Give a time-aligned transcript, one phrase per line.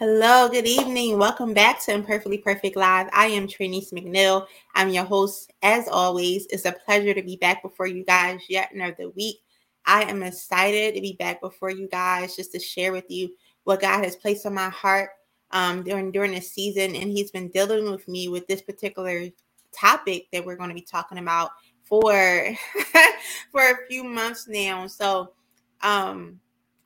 [0.00, 1.18] Hello, good evening.
[1.18, 3.10] Welcome back to Imperfectly Perfect Live.
[3.12, 4.46] I am Trinice McNeil.
[4.74, 5.52] I'm your host.
[5.60, 9.40] As always, it's a pleasure to be back before you guys yet another week.
[9.84, 13.28] I am excited to be back before you guys just to share with you
[13.64, 15.10] what God has placed on my heart
[15.50, 19.26] um, during during this season, and He's been dealing with me with this particular
[19.70, 21.50] topic that we're going to be talking about
[21.84, 22.02] for
[23.52, 24.86] for a few months now.
[24.86, 25.34] So,
[25.82, 26.40] um,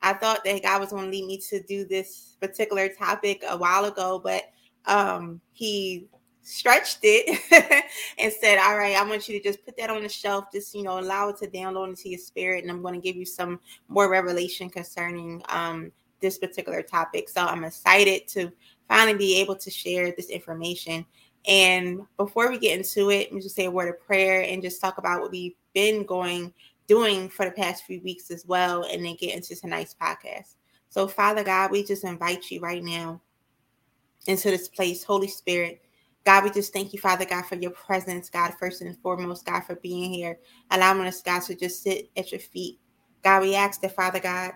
[0.05, 3.57] I thought that God was going to lead me to do this particular topic a
[3.57, 4.43] while ago, but
[4.85, 6.07] um, he
[6.43, 7.41] stretched it
[8.19, 10.75] and said, All right, I want you to just put that on the shelf, just,
[10.75, 12.63] you know, allow it to download into your spirit.
[12.63, 15.91] And I'm going to give you some more revelation concerning um,
[16.21, 17.27] this particular topic.
[17.27, 18.51] So I'm excited to
[18.87, 21.03] finally be able to share this information.
[21.47, 24.61] And before we get into it, let me just say a word of prayer and
[24.61, 26.53] just talk about what we've been going
[26.87, 30.55] doing for the past few weeks as well, and then get into tonight's podcast.
[30.89, 33.21] So, Father God, we just invite you right now
[34.27, 35.81] into this place, Holy Spirit.
[36.25, 39.61] God, we just thank you, Father God, for your presence, God, first and foremost, God,
[39.61, 40.39] for being here,
[40.71, 42.79] allowing us, God, to just sit at your feet.
[43.23, 44.53] God, we ask that, Father God,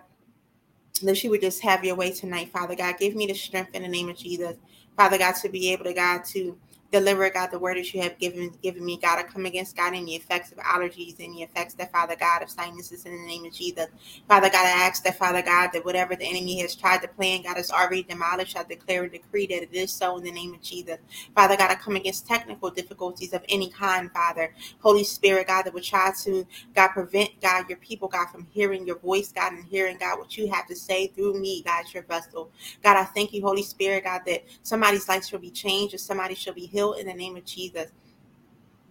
[1.03, 2.97] that you would just have your way tonight, Father God.
[2.97, 4.55] Give me the strength in the name of Jesus,
[4.97, 6.57] Father God, to be able to, God, to
[6.91, 9.19] deliver, God, the word that you have given given me, God.
[9.19, 13.05] I come against, God, any effects of allergies, any effects that, Father God, of sinuses
[13.05, 13.87] in the name of Jesus.
[14.27, 17.43] Father God, I ask that, Father God, that whatever the enemy has tried to plan,
[17.43, 18.57] God, is already demolished.
[18.57, 20.97] I declare and decree that it is so in the name of Jesus.
[21.35, 24.53] Father God, I come against technical difficulties of any kind, Father.
[24.79, 28.87] Holy Spirit, God, that would try to, God, prevent, God, your people, God, from hearing
[28.87, 32.03] your voice, God, and hearing, God, what you have to say through me, God, your
[32.03, 32.51] vessel.
[32.83, 36.35] God, I thank you, Holy Spirit, God, that somebody's life shall be changed or somebody
[36.35, 37.87] shall be healed in the name of Jesus.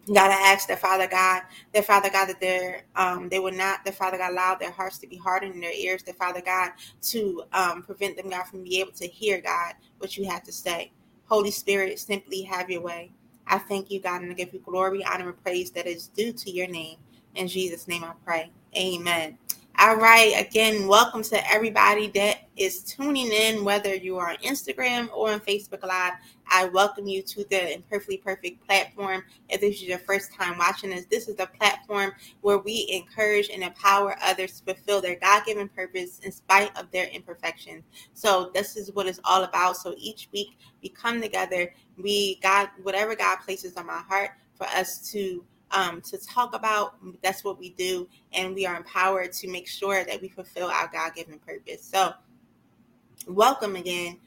[0.08, 1.44] God, I ask that Father God,
[1.74, 4.98] that Father God, that they're um, they will not, that Father God, allow their hearts
[4.98, 6.72] to be hardened in their ears, that Father God,
[7.04, 10.52] to um, prevent them, God, from being able to hear, God, what you have to
[10.52, 10.92] say.
[11.26, 13.12] Holy Spirit, simply have your way.
[13.46, 16.32] I thank you, God, and I give you glory, honor, and praise that is due
[16.34, 16.98] to your name.
[17.36, 18.50] In Jesus' name I pray.
[18.76, 19.38] Amen.
[19.80, 20.34] All right.
[20.36, 25.38] Again, welcome to everybody that is tuning in, whether you are on Instagram or on
[25.38, 26.14] Facebook Live.
[26.50, 29.22] I welcome you to the Imperfectly Perfect platform.
[29.48, 33.50] If this is your first time watching this, this is the platform where we encourage
[33.50, 37.84] and empower others to fulfill their God given purpose in spite of their imperfections.
[38.14, 39.76] So, this is what it's all about.
[39.76, 44.66] So, each week we come together, we, God, whatever God places on my heart for
[44.66, 46.96] us to um, to talk about.
[47.22, 50.88] That's what we do, and we are empowered to make sure that we fulfill our
[50.92, 51.82] God given purpose.
[51.82, 52.12] So,
[53.26, 54.18] welcome again.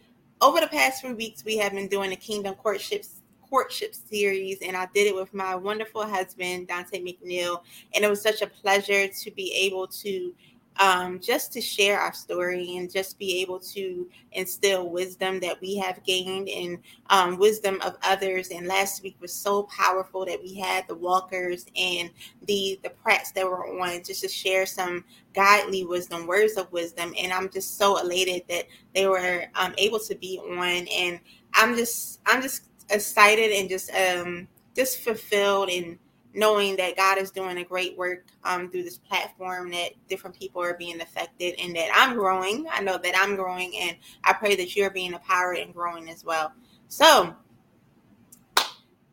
[0.41, 3.21] Over the past few weeks, we have been doing the Kingdom Courtships
[3.51, 7.61] courtship series and I did it with my wonderful husband Dante McNeil
[7.93, 10.33] and it was such a pleasure to be able to
[10.81, 15.77] um, just to share our story and just be able to instill wisdom that we
[15.77, 16.79] have gained and
[17.11, 18.49] um, wisdom of others.
[18.49, 22.09] And last week was so powerful that we had the walkers and
[22.47, 25.05] the the prats that were on just to share some
[25.35, 27.13] godly wisdom, words of wisdom.
[27.19, 28.65] And I'm just so elated that
[28.95, 30.87] they were um, able to be on.
[30.89, 31.19] And
[31.53, 35.99] I'm just I'm just excited and just um, just fulfilled and
[36.33, 40.61] knowing that God is doing a great work um, through this platform, that different people
[40.61, 42.65] are being affected, and that I'm growing.
[42.71, 46.23] I know that I'm growing, and I pray that you're being empowered and growing as
[46.23, 46.53] well.
[46.87, 47.35] So,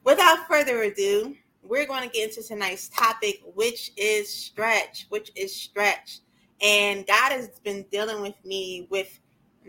[0.04, 5.54] without further ado, we're going to get into tonight's topic, which is stretch, which is
[5.54, 6.20] stretch.
[6.62, 9.18] And God has been dealing with me with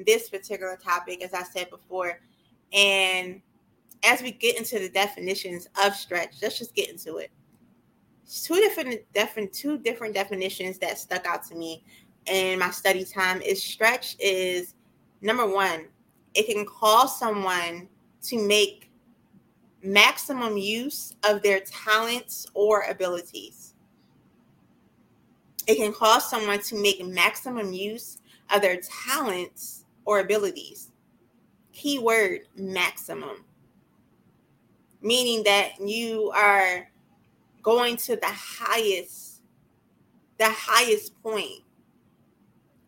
[0.06, 2.20] this particular topic, as I said before.
[2.74, 3.42] And
[4.04, 7.32] as we get into the definitions of stretch, let's just get into it
[8.29, 11.84] two different different two different definitions that stuck out to me
[12.28, 14.75] in my study time is stretch is
[15.22, 15.88] number one
[16.35, 17.88] it can cause someone
[18.23, 18.90] to make
[19.84, 23.73] maximum use of their talents or abilities.
[25.67, 28.17] It can cause someone to make maximum use
[28.53, 30.91] of their talents or abilities.
[31.72, 33.46] Keyword maximum.
[35.02, 36.89] Meaning that you are
[37.70, 39.44] going to the highest,
[40.40, 41.62] the highest point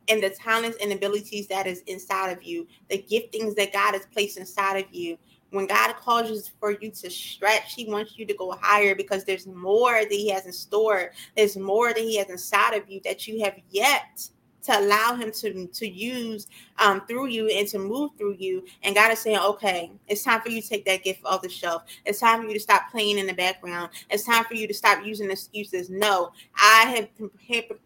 [0.07, 4.07] and the talents and abilities that is inside of you, the giftings that God has
[4.07, 5.19] placed inside of you.
[5.51, 9.23] When God calls you for you to stretch, He wants you to go higher because
[9.23, 11.11] there's more that He has in store.
[11.37, 14.27] There's more that He has inside of you that you have yet
[14.63, 16.47] to allow him to to use
[16.79, 18.63] um, through you and to move through you.
[18.83, 21.49] And God is saying, okay, it's time for you to take that gift off the
[21.49, 21.83] shelf.
[22.05, 23.89] It's time for you to stop playing in the background.
[24.09, 25.89] It's time for you to stop using excuses.
[25.89, 27.09] No, I have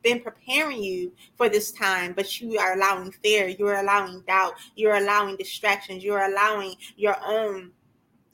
[0.04, 3.48] been preparing you for this time, but you are allowing fear.
[3.48, 4.54] You're allowing doubt.
[4.76, 6.04] You're allowing distractions.
[6.04, 7.72] You're allowing your own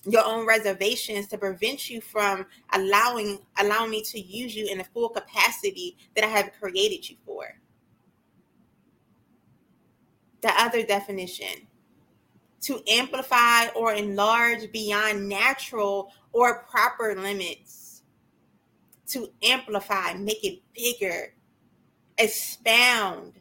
[0.05, 2.43] your own reservations to prevent you from
[2.73, 7.17] allowing allowing me to use you in the full capacity that I have created you
[7.23, 7.61] for
[10.41, 11.67] the other definition.
[12.61, 18.03] To amplify or enlarge beyond natural or proper limits,
[19.07, 21.33] to amplify, make it bigger,
[22.17, 23.33] expound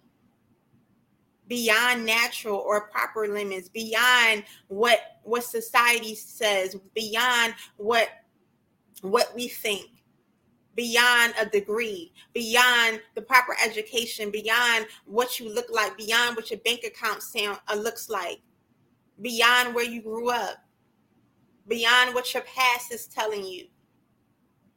[1.49, 8.08] beyond natural or proper limits, beyond what what society says, beyond what
[9.02, 10.00] what we think
[10.77, 16.61] beyond a degree, beyond the proper education, beyond what you look like, beyond what your
[16.61, 18.41] bank account sound uh, looks like,
[19.21, 20.65] beyond where you grew up,
[21.69, 23.67] beyond what your past is telling you.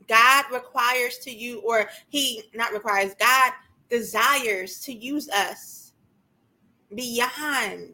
[0.07, 3.53] God requires to you, or He not requires, God
[3.89, 5.93] desires to use us
[6.93, 7.93] beyond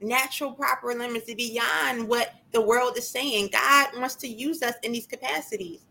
[0.00, 3.48] natural proper limits, beyond what the world is saying.
[3.52, 5.85] God wants to use us in these capacities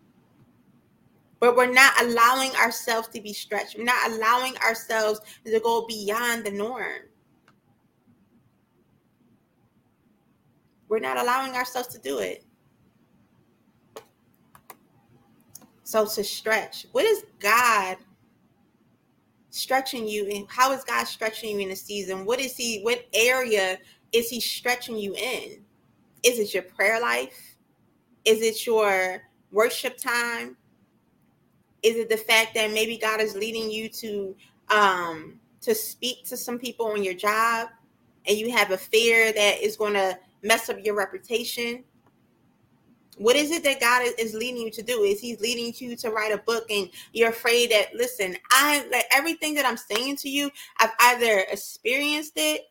[1.46, 3.78] but we're not allowing ourselves to be stretched.
[3.78, 7.04] We're not allowing ourselves to go beyond the norm.
[10.90, 12.44] We're not allowing ourselves to do it.
[15.84, 17.98] So to stretch, what is God
[19.52, 22.26] stretching you and how is God stretching you in the season?
[22.26, 23.78] What is he what area
[24.12, 25.64] is he stretching you in?
[26.24, 27.56] Is it your prayer life?
[28.26, 29.22] Is it your
[29.52, 30.58] worship time?
[31.86, 34.36] Is it the fact that maybe God is leading you to
[34.70, 37.70] um to speak to some people on your job
[38.28, 41.84] and you have a fear that is going to mess up your reputation?
[43.18, 45.04] What is it that God is leading you to do?
[45.04, 49.06] Is He's leading you to write a book and you're afraid that, listen, I like
[49.12, 50.50] everything that I'm saying to you,
[50.80, 52.64] I've either experienced it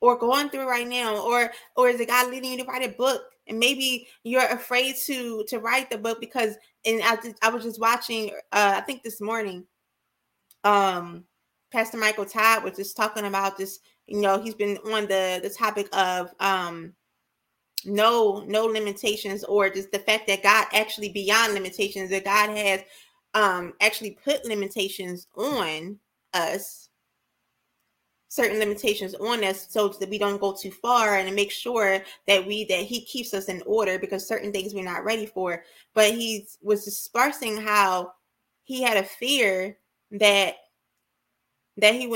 [0.00, 2.92] or going through right now, or or is it God leading you to write a
[2.94, 6.56] book and maybe you're afraid to to write the book because
[6.86, 9.66] and I, I was just watching uh I think this morning
[10.64, 11.24] um
[11.72, 15.50] Pastor Michael Todd was just talking about this you know he's been on the the
[15.50, 16.94] topic of um
[17.84, 22.82] no no limitations or just the fact that God actually beyond limitations that God has
[23.34, 25.98] um actually put limitations on
[26.34, 26.89] us
[28.30, 32.46] certain limitations on us so that we don't go too far and make sure that
[32.46, 35.64] we that he keeps us in order because certain things we're not ready for.
[35.94, 38.12] But he was dispersing how
[38.62, 39.76] he had a fear
[40.12, 40.54] that
[41.76, 42.06] that he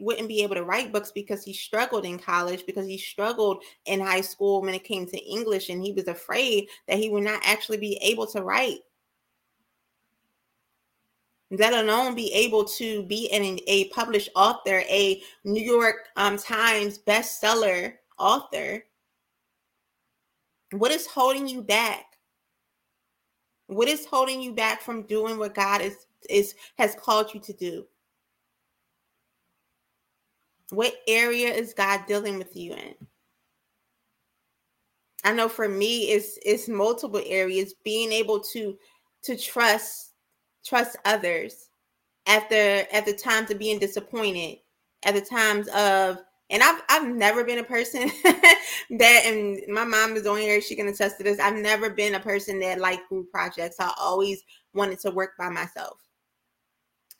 [0.00, 4.00] wouldn't be able to write books because he struggled in college because he struggled in
[4.00, 7.40] high school when it came to english and he was afraid that he would not
[7.44, 8.78] actually be able to write
[11.50, 16.98] let alone be able to be an, a published author, a New York um, Times
[16.98, 18.84] bestseller author.
[20.72, 22.04] What is holding you back?
[23.66, 27.52] What is holding you back from doing what God is is has called you to
[27.52, 27.86] do?
[30.70, 32.94] What area is God dealing with you in?
[35.22, 38.76] I know for me it's it's multiple areas being able to
[39.22, 40.13] to trust
[40.64, 41.68] trust others
[42.48, 44.58] the at the times of being disappointed,
[45.02, 46.18] at the times of
[46.50, 50.76] and I've I've never been a person that and my mom is on here, she
[50.76, 51.40] can attest to this.
[51.40, 53.76] I've never been a person that liked group projects.
[53.80, 55.98] I always wanted to work by myself.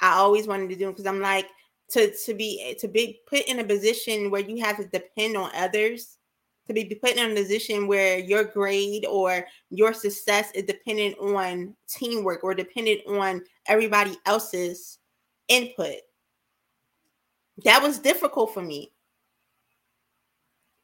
[0.00, 1.48] I always wanted to do because I'm like
[1.90, 5.50] to to be to be put in a position where you have to depend on
[5.54, 6.18] others
[6.68, 11.74] to be put in a position where your grade or your success is dependent on
[11.88, 14.98] teamwork or dependent on everybody else's
[15.48, 15.96] input.
[17.64, 18.92] That was difficult for me.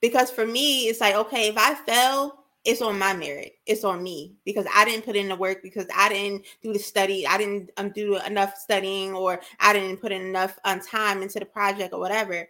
[0.01, 3.55] Because for me, it's like, okay, if I fail, it's on my merit.
[3.67, 6.79] It's on me because I didn't put in the work because I didn't do the
[6.79, 7.27] study.
[7.27, 11.39] I didn't um, do enough studying or I didn't put in enough um, time into
[11.39, 12.49] the project or whatever.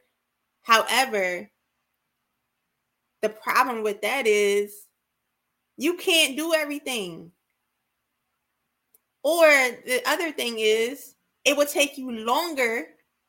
[0.62, 1.49] However,
[3.22, 4.86] the problem with that is
[5.76, 7.30] you can't do everything.
[9.22, 12.86] Or the other thing is it will take you longer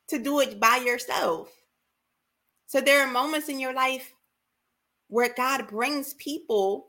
[0.08, 1.50] to do it by yourself.
[2.66, 4.14] So there are moments in your life
[5.08, 6.88] where God brings people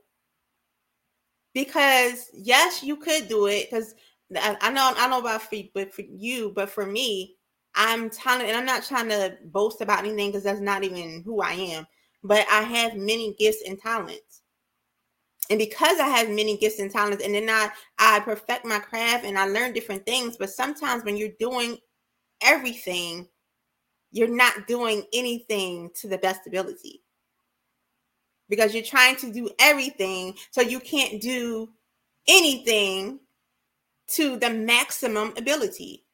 [1.53, 3.95] because yes, you could do it because
[4.35, 7.35] I know I know about for but for you, but for me,
[7.75, 11.41] I'm telling, and I'm not trying to boast about anything because that's not even who
[11.41, 11.87] I am.
[12.23, 14.41] But I have many gifts and talents,
[15.49, 19.25] and because I have many gifts and talents, and then I I perfect my craft
[19.25, 20.37] and I learn different things.
[20.37, 21.77] But sometimes when you're doing
[22.41, 23.27] everything,
[24.11, 27.03] you're not doing anything to the best ability
[28.49, 31.69] because you're trying to do everything, so you can't do
[32.27, 33.19] anything
[34.07, 36.05] to the maximum ability.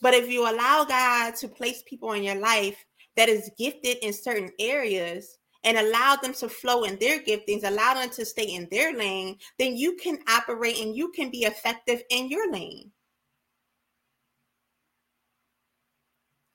[0.00, 2.86] But if you allow God to place people in your life
[3.20, 7.92] that is gifted in certain areas and allow them to flow in their giftings, allow
[7.92, 12.02] them to stay in their lane, then you can operate and you can be effective
[12.08, 12.90] in your lane.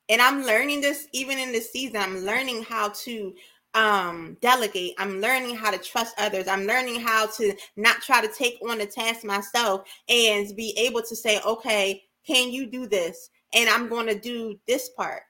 [0.10, 1.98] And I'm learning this even in this season.
[1.98, 3.36] I'm learning how to
[3.75, 8.34] um delegate i'm learning how to trust others i'm learning how to not try to
[8.34, 13.29] take on the task myself and be able to say okay can you do this
[13.53, 15.24] and i'm going to do this part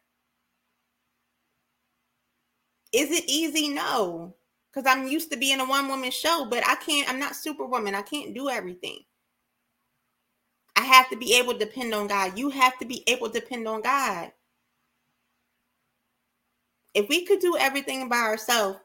[2.96, 4.34] is it easy no
[4.74, 7.96] because i'm used to being a one woman show but i can't i'm not superwoman
[7.96, 9.00] i can't do everything
[10.75, 13.40] i have to be able to depend on god you have to be able to
[13.40, 14.32] depend on god
[16.96, 18.80] if we could do everything by ourselves,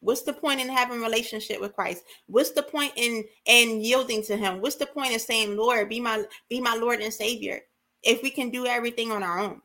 [0.00, 2.02] what's the point in having relationship with Christ?
[2.26, 4.60] What's the point in in yielding to him?
[4.60, 7.60] What's the point in saying, Lord, be my be my Lord and Savior?
[8.02, 9.60] If we can do everything on our own.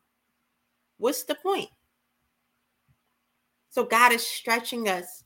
[0.98, 1.70] What's the point?
[3.80, 5.24] So God is stretching us,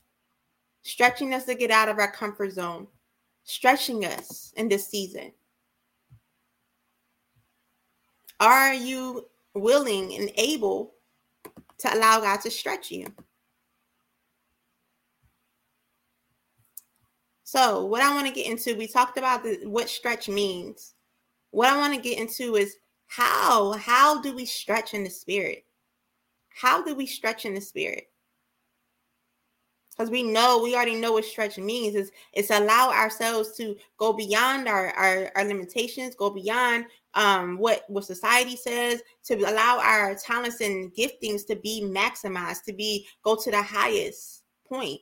[0.82, 2.86] stretching us to get out of our comfort zone,
[3.42, 5.32] stretching us in this season.
[8.38, 10.94] Are you willing and able
[11.78, 13.06] to allow God to stretch you.
[17.42, 20.94] So, what I want to get into, we talked about the, what stretch means.
[21.50, 22.76] What I want to get into is
[23.08, 25.64] how how do we stretch in the spirit?
[26.50, 28.08] How do we stretch in the spirit?
[29.96, 31.94] Because we know we already know what stretch means.
[31.94, 37.84] Is it's allow ourselves to go beyond our, our, our limitations go beyond um, what
[37.88, 43.36] what society says to allow our talents and giftings to be maximized to be go
[43.36, 45.00] to the highest point.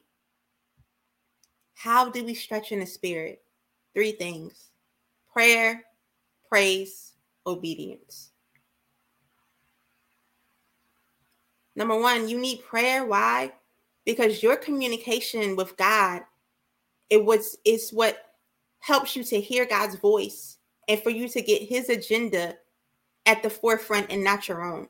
[1.75, 3.43] How do we stretch in the spirit?
[3.95, 4.71] Three things.
[5.33, 5.83] Prayer
[6.49, 7.13] praise
[7.47, 8.31] obedience.
[11.75, 13.07] Number one you need prayer.
[13.07, 13.53] Why
[14.05, 16.23] because your communication with God
[17.13, 18.17] it was is what
[18.79, 20.57] helps you to hear God's voice
[20.89, 22.57] and for you to get his agenda
[23.27, 24.89] at the forefront and not your own.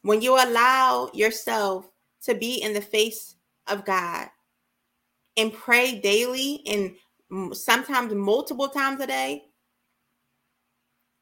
[0.00, 1.86] When you allow yourself
[2.22, 4.28] to be in the face of God
[5.36, 9.44] and pray daily and sometimes multiple times a day,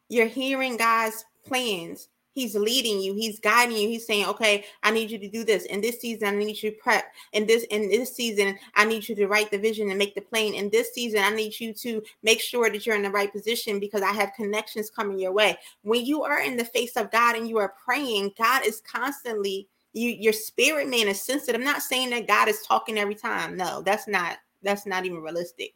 [0.09, 3.15] you're hearing God's plans He's leading you.
[3.15, 3.89] He's guiding you.
[3.89, 5.65] He's saying, "Okay, I need you to do this.
[5.65, 7.13] In this season, I need you to prep.
[7.33, 10.21] In this in this season, I need you to write the vision and make the
[10.21, 10.55] plan.
[10.55, 13.81] In this season, I need you to make sure that you're in the right position
[13.81, 17.37] because I have connections coming your way." When you are in the face of God
[17.37, 20.11] and you are praying, God is constantly you.
[20.11, 21.57] Your spirit man is sensitive.
[21.57, 23.57] I'm not saying that God is talking every time.
[23.57, 24.39] No, that's not.
[24.63, 25.73] That's not even realistic.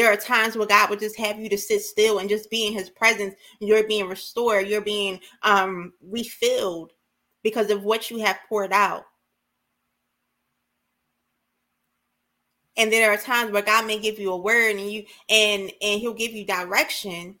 [0.00, 2.66] There are times where God would just have you to sit still and just be
[2.66, 3.34] in his presence.
[3.58, 6.92] You're being restored, you're being um refilled
[7.42, 9.04] because of what you have poured out.
[12.78, 16.00] And there are times where God may give you a word and you and and
[16.00, 17.38] he'll give you direction.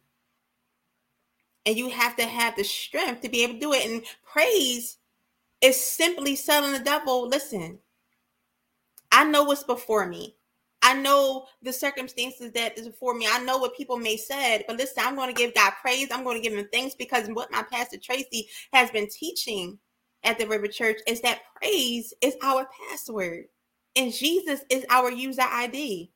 [1.64, 3.90] And you have to have the strength to be able to do it.
[3.90, 4.98] And praise
[5.62, 7.78] is simply telling the devil, listen,
[9.10, 10.36] I know what's before me.
[10.82, 13.26] I know the circumstances that is before me.
[13.30, 16.08] I know what people may said, but listen, I'm going to give God praise.
[16.10, 19.78] I'm going to give him thanks because what my pastor Tracy has been teaching
[20.24, 23.44] at the River Church is that praise is our password
[23.96, 26.10] and Jesus is our user ID.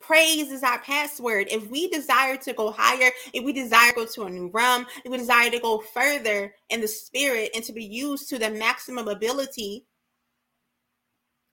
[0.00, 1.46] Praise is our password.
[1.50, 4.86] If we desire to go higher, if we desire to go to a new realm,
[5.04, 8.50] if we desire to go further in the spirit and to be used to the
[8.50, 9.86] maximum ability,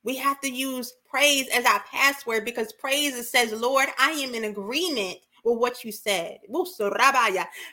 [0.04, 4.46] we have to use praise as our password because praise says, Lord, I am in
[4.46, 6.40] agreement with what you said.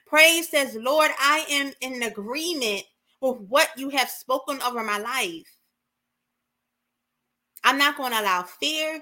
[0.07, 2.83] Praise says, Lord, I am in agreement
[3.21, 5.49] with what you have spoken over my life.
[7.65, 9.01] I'm not going to allow fear.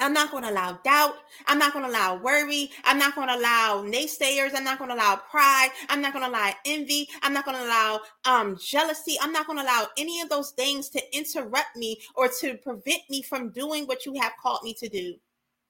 [0.00, 1.16] I'm not going to allow doubt.
[1.46, 2.70] I'm not going to allow worry.
[2.84, 4.52] I'm not going to allow naysayers.
[4.54, 5.70] I'm not going to allow pride.
[5.90, 7.08] I'm not going to allow envy.
[7.22, 9.16] I'm not going to allow um, jealousy.
[9.20, 13.02] I'm not going to allow any of those things to interrupt me or to prevent
[13.10, 15.14] me from doing what you have called me to do.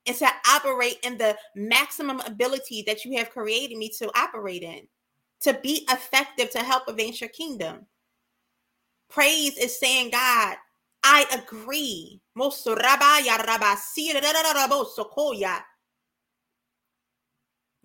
[0.06, 4.86] and to operate in the maximum ability that you have created me to operate in,
[5.40, 7.86] to be effective to help advance your kingdom.
[9.10, 10.56] Praise is saying, God,
[11.04, 12.20] I agree.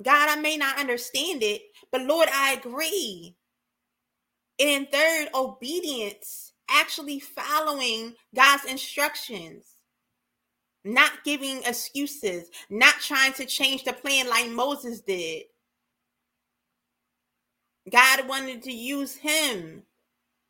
[0.03, 3.35] God, I may not understand it, but Lord, I agree.
[4.59, 9.75] And in third, obedience, actually following God's instructions,
[10.85, 15.43] not giving excuses, not trying to change the plan like Moses did.
[17.91, 19.83] God wanted to use him,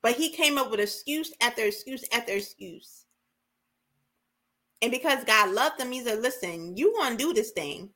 [0.03, 3.05] but he came up with excuse after excuse after excuse.
[4.81, 7.91] And because God loved him, he said, Listen, you want to do this thing.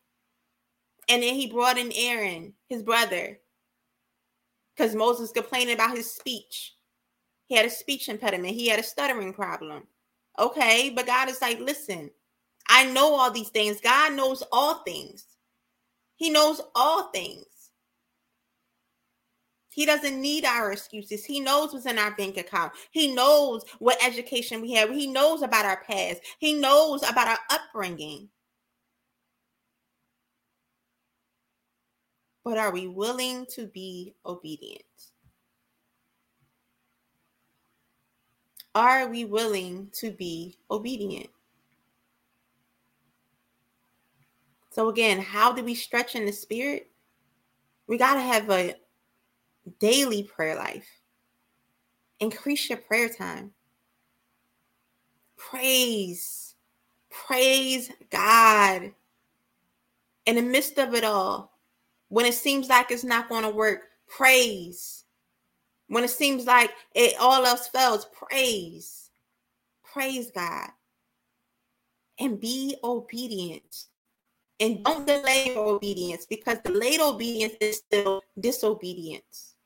[1.09, 3.39] And then he brought in Aaron, his brother,
[4.75, 6.75] because Moses complaining about his speech.
[7.47, 9.83] He had a speech impediment, he had a stuttering problem.
[10.39, 12.11] Okay, but God is like, listen,
[12.69, 13.81] I know all these things.
[13.81, 15.25] God knows all things,
[16.17, 17.45] He knows all things.
[19.77, 21.23] He doesn't need our excuses.
[21.23, 22.73] He knows what's in our bank account.
[22.91, 24.89] He knows what education we have.
[24.89, 26.19] He knows about our past.
[26.39, 28.27] He knows about our upbringing.
[32.47, 34.81] but are we willing to be obedient?
[38.73, 41.27] Are we willing to be obedient?
[44.69, 46.89] So, again, how do we stretch in the spirit?
[47.85, 48.75] We got to have a
[49.79, 50.87] daily prayer life.
[52.19, 53.51] Increase your prayer time.
[55.37, 56.55] Praise.
[57.09, 58.91] Praise God.
[60.25, 61.57] In the midst of it all,
[62.09, 65.05] when it seems like it's not going to work, praise.
[65.87, 69.09] When it seems like it all else fails, praise.
[69.83, 70.69] Praise God.
[72.19, 73.85] And be obedient.
[74.59, 79.56] And don't delay your obedience because delayed obedience is still disobedience.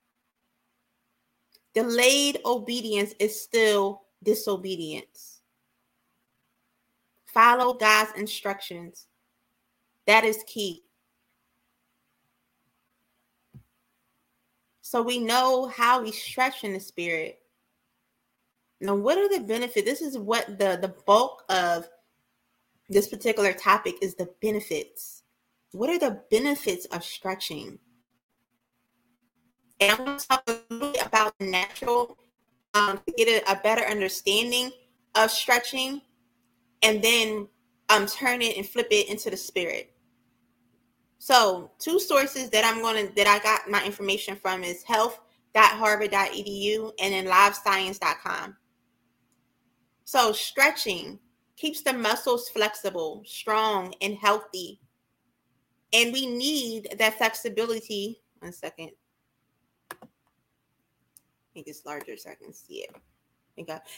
[1.74, 5.42] Delayed obedience is still disobedience.
[7.26, 9.08] Follow God's instructions.
[10.06, 10.84] That is key.
[14.82, 17.40] So we know how we stretch in the spirit.
[18.82, 19.86] Now, what are the benefits?
[19.86, 21.88] This is what the, the bulk of
[22.90, 25.24] this particular topic is the benefits.
[25.72, 27.80] What are the benefits of stretching?
[29.82, 32.18] And I'm going to talk a little bit about natural
[32.76, 34.72] um, to get a, a, better understanding
[35.16, 36.02] of stretching
[36.84, 37.48] and then
[37.90, 39.92] um, turn it and flip it into the spirit.
[41.18, 46.92] So, two sources that I'm going to that I got my information from is health.harvard.edu
[47.00, 48.56] and then livescience.com.
[50.06, 51.20] So, stretching
[51.58, 54.80] keeps the muscles flexible, strong, and healthy.
[55.94, 58.22] And we need that flexibility.
[58.40, 58.92] One second.
[61.56, 62.96] Make this larger so I can see it.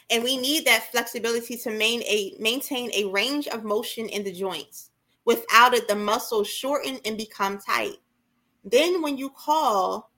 [0.09, 4.31] And we need that flexibility to main a, maintain a range of motion in the
[4.31, 4.89] joints.
[5.25, 7.97] Without it, the muscles shorten and become tight.
[8.65, 10.11] Then when you call,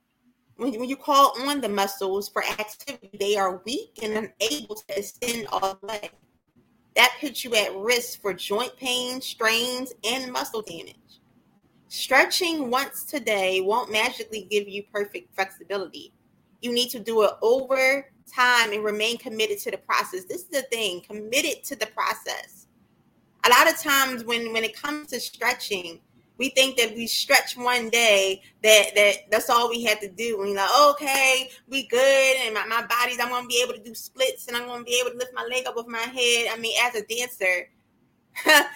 [0.55, 4.97] when, when you call on the muscles for activity, they are weak and unable to
[4.97, 6.09] extend all the way.
[6.95, 10.95] That puts you at risk for joint pain, strains, and muscle damage.
[11.87, 16.13] Stretching once today won't magically give you perfect flexibility.
[16.61, 20.25] You need to do it over time and remain committed to the process.
[20.25, 22.67] This is the thing committed to the process.
[23.45, 25.99] A lot of times when when it comes to stretching
[26.37, 30.41] we think that we stretch one day that that that's all we have to do.
[30.43, 33.95] And like okay we good and my, my body's i'm gonna be able to do
[33.95, 36.57] splits and i'm gonna be able to lift my leg up with my head i
[36.59, 37.69] mean as a dancer.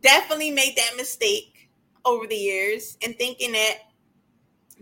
[0.00, 1.70] Definitely made that mistake
[2.04, 3.78] over the years and thinking that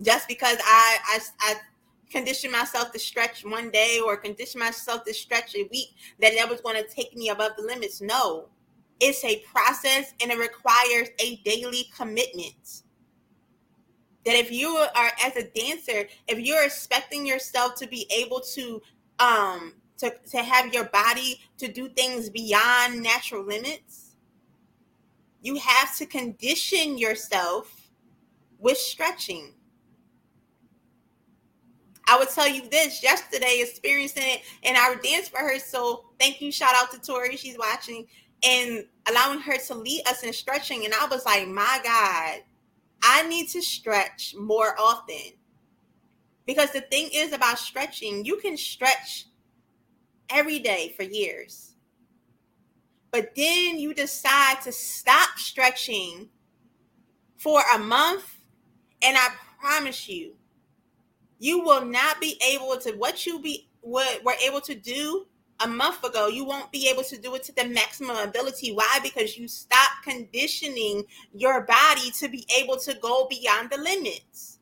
[0.01, 1.55] just because i i, I
[2.13, 5.89] condition myself to stretch one day or condition myself to stretch a week
[6.21, 8.47] that that was going to take me above the limits no
[8.99, 12.83] it's a process and it requires a daily commitment.
[14.25, 18.81] That if you are as a dancer, if you're expecting yourself to be able to
[19.19, 24.15] um to, to have your body to do things beyond natural limits,
[25.41, 27.89] you have to condition yourself
[28.59, 29.53] with stretching.
[32.13, 36.05] I would tell you this yesterday, experiencing it in our dance rehearsal.
[36.19, 36.51] Thank you.
[36.51, 37.37] Shout out to Tori.
[37.37, 38.07] She's watching
[38.43, 40.85] and allowing her to lead us in stretching.
[40.85, 42.41] And I was like, my God,
[43.03, 45.33] I need to stretch more often.
[46.45, 49.27] Because the thing is about stretching, you can stretch
[50.29, 51.71] every day for years.
[53.11, 56.29] but then you decide to stop stretching
[57.37, 58.37] for a month,
[59.03, 59.29] and I
[59.61, 60.33] promise you,
[61.43, 65.25] you will not be able to what you be what were able to do
[65.59, 68.71] a month ago, you won't be able to do it to the maximum ability.
[68.71, 68.99] Why?
[69.03, 71.03] Because you stop conditioning
[71.33, 74.59] your body to be able to go beyond the limits.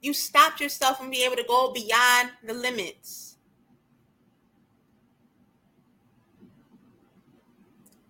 [0.00, 3.36] You stopped yourself from being able to go beyond the limits.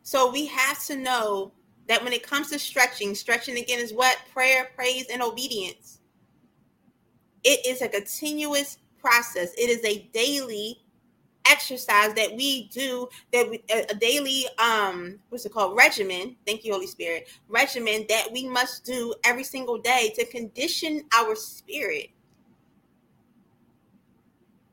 [0.05, 1.51] So we have to know
[1.89, 4.19] that when it comes to stretching, stretching again is what?
[4.33, 6.01] Prayer, praise, and obedience.
[7.45, 9.53] It is a continuous process.
[9.55, 10.81] It is a daily
[11.49, 16.65] exercise that we do that we, a, a daily um what's it called regimen thank
[16.65, 22.09] you holy spirit regimen that we must do every single day to condition our spirit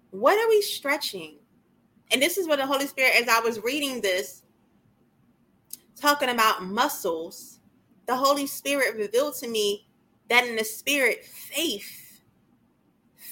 [0.09, 1.37] what are we stretching
[2.11, 4.42] and this is what the holy spirit as i was reading this
[5.95, 7.59] talking about muscles
[8.05, 9.87] the holy spirit revealed to me
[10.29, 12.03] that in the spirit faith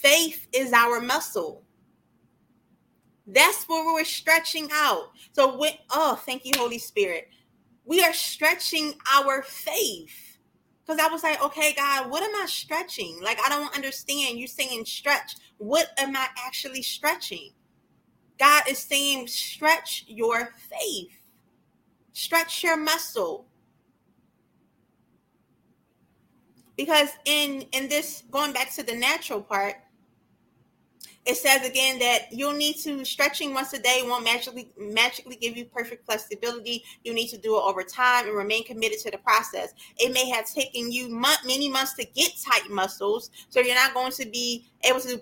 [0.02, 1.64] faith is our muscle.
[3.28, 5.12] That's where we're stretching out.
[5.34, 7.30] So when oh, thank you, Holy Spirit.
[7.86, 10.38] We are stretching our faith.
[10.84, 13.20] Because I was like, okay, God, what am I stretching?
[13.22, 14.40] Like, I don't understand.
[14.40, 15.36] You're saying stretch.
[15.58, 17.52] What am I actually stretching?
[18.40, 21.16] God is saying, stretch your faith,
[22.14, 23.48] stretch your muscle.
[26.78, 29.76] Because in in this going back to the natural part,
[31.26, 35.56] it says again that you'll need to stretching once a day won't magically magically give
[35.56, 36.84] you perfect flexibility.
[37.04, 39.74] You need to do it over time and remain committed to the process.
[39.98, 43.94] It may have taken you month, many months to get tight muscles, so you're not
[43.94, 45.22] going to be able to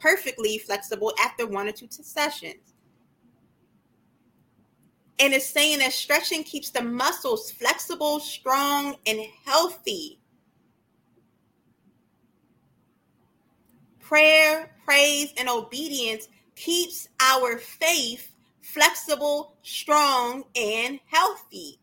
[0.00, 2.74] perfectly flexible after one or two sessions.
[5.20, 10.20] And it's saying that stretching keeps the muscles flexible, strong, and healthy.
[13.98, 21.80] Prayer, praise, and obedience keeps our faith flexible, strong, and healthy.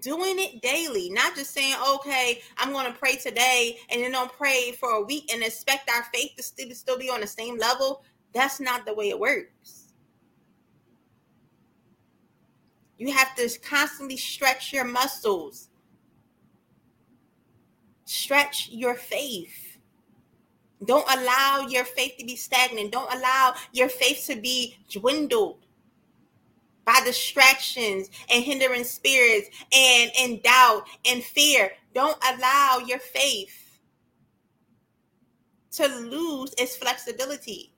[0.00, 4.32] Doing it daily, not just saying, okay, I'm going to pray today and then don't
[4.32, 7.56] pray for a week and expect our faith to still, still be on the same
[7.56, 8.02] level.
[8.36, 9.92] That's not the way it works.
[12.98, 15.68] You have to constantly stretch your muscles
[18.06, 19.78] Stretch your faith.
[20.84, 22.92] Don't allow your faith to be stagnant.
[22.92, 25.58] Don't allow your faith to be dwindled
[26.84, 31.72] by distractions and hindering spirits and, and doubt and fear.
[31.94, 33.80] Don't allow your faith
[35.72, 37.72] to lose its flexibility,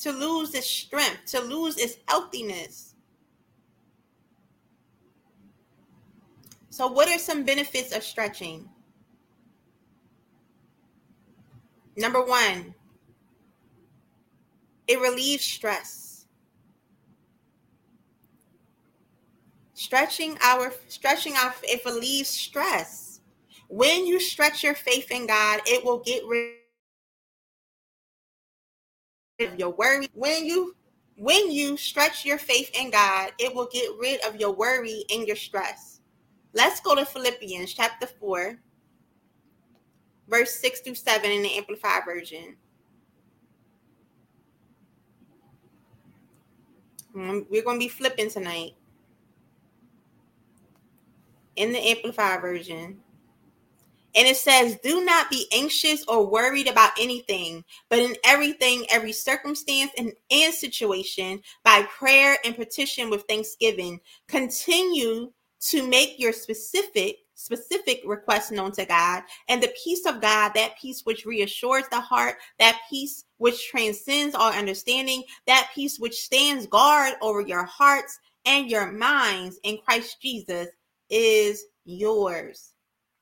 [0.00, 2.94] to lose its strength, to lose its healthiness.
[6.70, 8.68] So, what are some benefits of stretching?
[11.96, 12.74] Number one,
[14.88, 16.26] it relieves stress.
[19.74, 23.20] Stretching our stretching our it relieves stress.
[23.68, 26.59] When you stretch your faith in God, it will get rid
[29.40, 30.08] of your worry.
[30.14, 30.74] When you
[31.16, 35.26] when you stretch your faith in God, it will get rid of your worry and
[35.26, 36.00] your stress.
[36.54, 38.58] Let's go to Philippians chapter 4,
[40.28, 42.56] verse 6 through 7 in the Amplified Version.
[47.14, 48.72] Mm, we're going to be flipping tonight
[51.56, 52.98] in the Amplified Version.
[54.14, 59.12] And it says, Do not be anxious or worried about anything, but in everything, every
[59.12, 67.16] circumstance and, and situation, by prayer and petition with thanksgiving, continue to make your specific
[67.34, 69.22] specific request known to God.
[69.48, 74.34] And the peace of God that peace which reassures the heart that peace which transcends
[74.34, 80.20] all understanding that peace which stands guard over your hearts and your minds in Christ
[80.20, 80.68] Jesus
[81.08, 82.69] is yours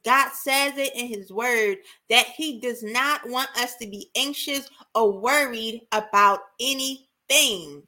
[0.09, 1.77] God says it in his word
[2.09, 7.83] that he does not want us to be anxious or worried about anything.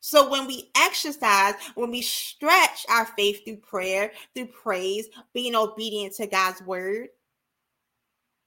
[0.00, 6.14] So when we exercise, when we stretch our faith through prayer, through praise, being obedient
[6.14, 7.10] to God's word,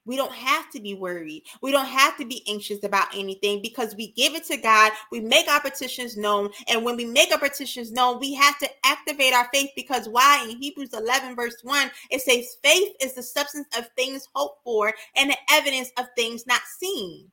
[0.08, 1.44] we don't have to be worried.
[1.62, 4.94] We don't have to be anxious about anything because we give it to God.
[5.12, 6.50] We make our petitions known.
[6.70, 10.48] And when we make our petitions known, we have to activate our faith because why?
[10.50, 14.94] In Hebrews 11, verse 1, it says, faith is the substance of things hoped for
[15.18, 17.30] and the evidence of things not seen.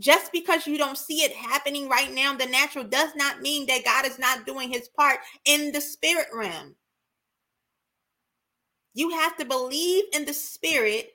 [0.00, 3.84] Just because you don't see it happening right now, the natural does not mean that
[3.84, 6.74] God is not doing his part in the spirit realm.
[8.94, 11.12] You have to believe in the spirit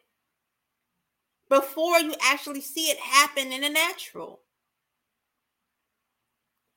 [1.50, 4.42] before you actually see it happen in the natural.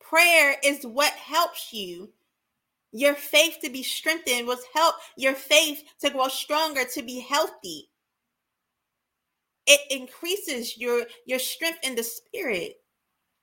[0.00, 2.10] Prayer is what helps you
[2.92, 7.88] your faith to be strengthened was help your faith to grow stronger to be healthy.
[9.66, 12.80] It increases your your strength in the spirit.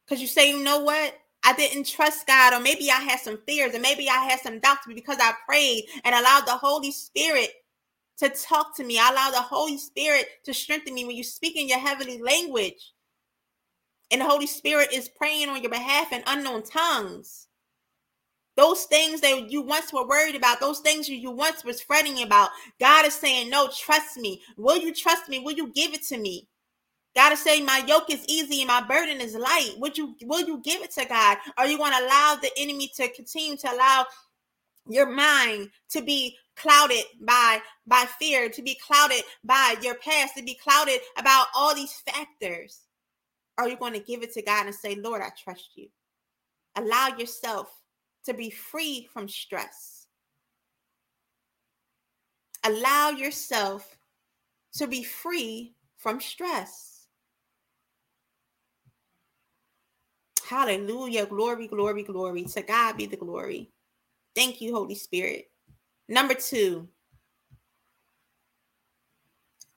[0.06, 1.13] Because you say you know what?
[1.44, 4.60] I didn't trust god or maybe i had some fears and maybe i had some
[4.60, 7.52] doubts because i prayed and allowed the holy spirit
[8.17, 8.99] to talk to me.
[8.99, 12.93] I allow the Holy Spirit to strengthen me when you speak in your heavenly language.
[14.10, 17.47] And the Holy Spirit is praying on your behalf in unknown tongues.
[18.56, 22.49] Those things that you once were worried about, those things you once was fretting about,
[22.80, 24.41] God is saying, No, trust me.
[24.58, 25.39] Will you trust me?
[25.39, 26.47] Will you give it to me?
[27.15, 29.73] God is saying, My yoke is easy and my burden is light.
[29.77, 31.38] Would you will you give it to God?
[31.58, 34.08] Are you going to allow the enemy to continue to allow
[34.88, 40.43] your mind to be clouded by by fear to be clouded by your past to
[40.43, 42.82] be clouded about all these factors.
[43.58, 45.88] Are you going to give it to god and say lord i trust you.
[46.76, 47.70] Allow yourself
[48.26, 50.08] to be free from stress.
[52.63, 53.98] Allow yourself
[54.74, 57.08] to be free from stress.
[60.48, 61.26] Hallelujah.
[61.26, 62.43] Glory glory glory.
[62.43, 63.70] To god be the glory.
[64.36, 65.50] Thank you holy spirit
[66.08, 66.88] Number two,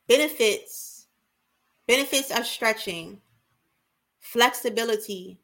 [0.07, 0.91] benefits.
[1.87, 3.21] Benefits of stretching,
[4.21, 5.41] flexibility.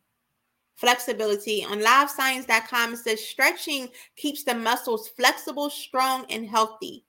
[0.76, 7.04] Flexibility on livescience.com it says stretching keeps the muscles flexible, strong, and healthy.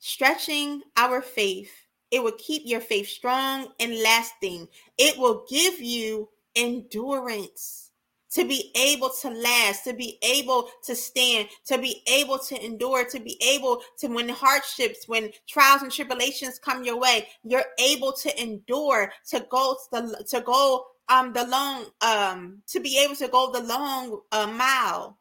[0.00, 1.70] Stretching our faith,
[2.10, 4.66] it will keep your faith strong and lasting.
[4.96, 7.87] It will give you endurance
[8.30, 13.04] to be able to last, to be able to stand, to be able to endure,
[13.04, 18.12] to be able to, when hardships, when trials and tribulations come your way, you're able
[18.12, 23.28] to endure, to go the, to go um the long um to be able to
[23.28, 25.18] go the long uh, mile.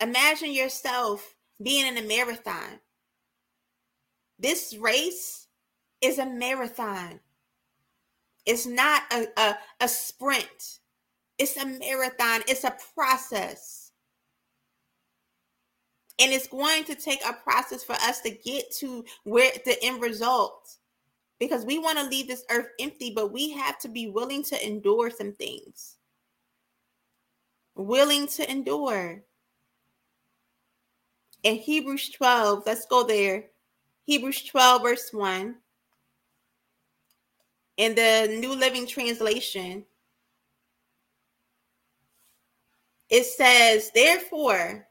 [0.00, 2.80] Imagine yourself being in a marathon.
[4.38, 5.46] This race
[6.00, 7.20] is a marathon.
[8.46, 10.78] It's not a, a, a sprint
[11.38, 13.92] it's a marathon, it's a process.
[16.20, 20.02] And it's going to take a process for us to get to where the end
[20.02, 20.76] result.
[21.38, 24.66] Because we want to leave this earth empty, but we have to be willing to
[24.66, 25.96] endure some things.
[27.76, 29.22] Willing to endure.
[31.44, 33.44] In Hebrews 12, let's go there.
[34.02, 35.54] Hebrews 12, verse 1.
[37.76, 39.84] In the New Living Translation,
[43.10, 44.88] it says, therefore,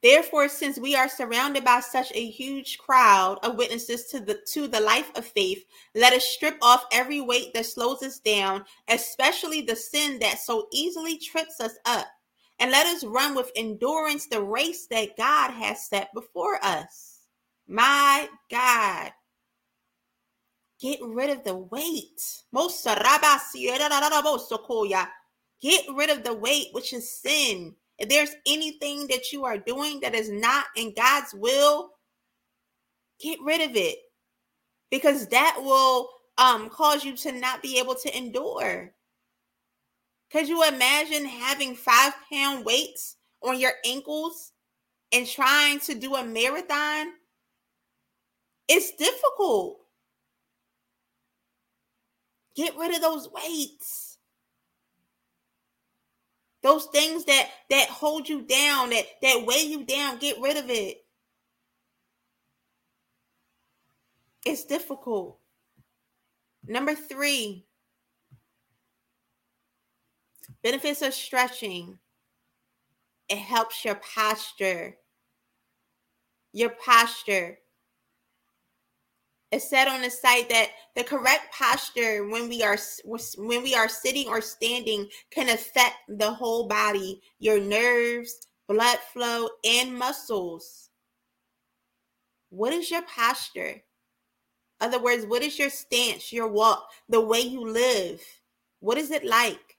[0.00, 4.68] Therefore, since we are surrounded by such a huge crowd of witnesses to the to
[4.68, 9.60] the life of faith, let us strip off every weight that slows us down, especially
[9.60, 12.06] the sin that so easily trips us up,
[12.60, 17.22] and let us run with endurance the race that God has set before us.
[17.66, 19.10] My God.
[20.80, 22.20] Get rid of the weight.
[25.60, 27.74] Get rid of the weight, which is sin.
[27.98, 31.90] If there's anything that you are doing that is not in God's will,
[33.20, 33.98] get rid of it
[34.90, 38.92] because that will um cause you to not be able to endure.
[40.30, 44.52] Could you imagine having five pound weights on your ankles
[45.10, 47.12] and trying to do a marathon?
[48.68, 49.78] It's difficult.
[52.58, 54.18] Get rid of those weights.
[56.64, 60.68] Those things that that hold you down, that that weigh you down, get rid of
[60.68, 61.04] it.
[64.44, 65.38] It's difficult.
[66.66, 67.64] Number 3.
[70.64, 72.00] Benefits of stretching.
[73.28, 74.96] It helps your posture.
[76.52, 77.58] Your posture
[79.50, 82.78] it said on the site that the correct posture when we are
[83.36, 89.48] when we are sitting or standing can affect the whole body your nerves blood flow,
[89.64, 90.90] and muscles.
[92.50, 93.82] What is your posture?
[94.80, 98.22] Other words, what is your stance, your walk, the way you live?
[98.80, 99.78] What is it like?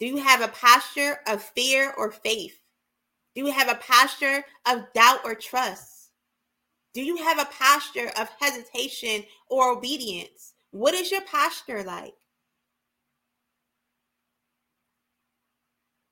[0.00, 2.58] Do you have a posture of fear or faith?
[3.34, 6.03] Do you have a posture of doubt or trust?
[6.94, 10.54] Do you have a posture of hesitation or obedience?
[10.70, 12.14] What is your posture like?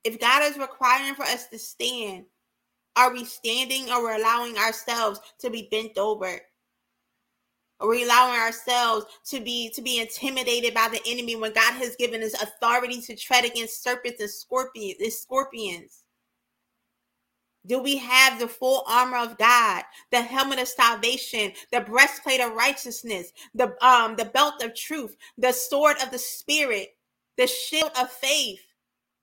[0.03, 2.25] If God is requiring for us to stand,
[2.97, 6.41] are we standing or we're allowing ourselves to be bent over?
[7.79, 11.95] Are we allowing ourselves to be to be intimidated by the enemy when God has
[11.95, 15.15] given us authority to tread against serpents and scorpions?
[15.15, 16.02] Scorpions.
[17.67, 22.53] Do we have the full armor of God, the helmet of salvation, the breastplate of
[22.53, 26.95] righteousness, the um the belt of truth, the sword of the spirit,
[27.37, 28.61] the shield of faith,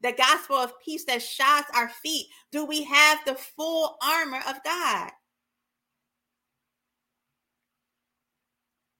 [0.02, 2.28] the gospel of peace that shines our feet?
[2.52, 5.10] Do we have the full armor of God?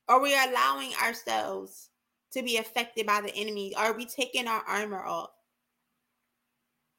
[0.09, 1.90] Are we allowing ourselves
[2.33, 3.74] to be affected by the enemy?
[3.76, 5.31] Are we taking our armor off?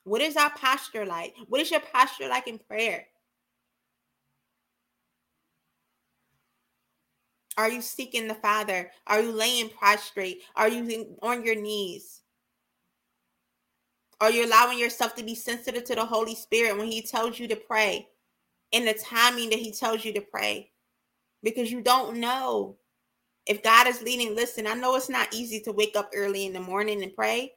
[0.03, 1.35] What is our posture like?
[1.47, 3.05] What is your posture like in prayer?
[7.57, 8.89] Are you seeking the Father?
[9.07, 10.41] Are you laying prostrate?
[10.55, 12.21] Are you on your knees?
[14.19, 17.47] Are you allowing yourself to be sensitive to the Holy Spirit when He tells you
[17.47, 18.07] to pray
[18.71, 20.71] in the timing that He tells you to pray?
[21.43, 22.77] Because you don't know
[23.45, 24.35] if God is leading.
[24.35, 27.53] Listen, I know it's not easy to wake up early in the morning and pray,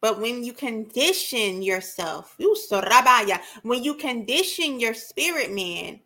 [0.00, 6.00] But when you condition yourself, when you condition your spirit man,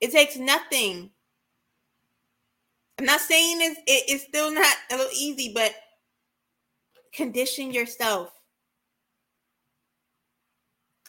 [0.00, 1.10] it takes nothing.
[2.98, 5.74] I'm not saying it's, it, it's still not a little easy, but
[7.12, 8.32] condition yourself.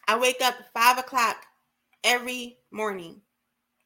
[0.07, 1.37] I wake up five o'clock
[2.03, 3.21] every morning.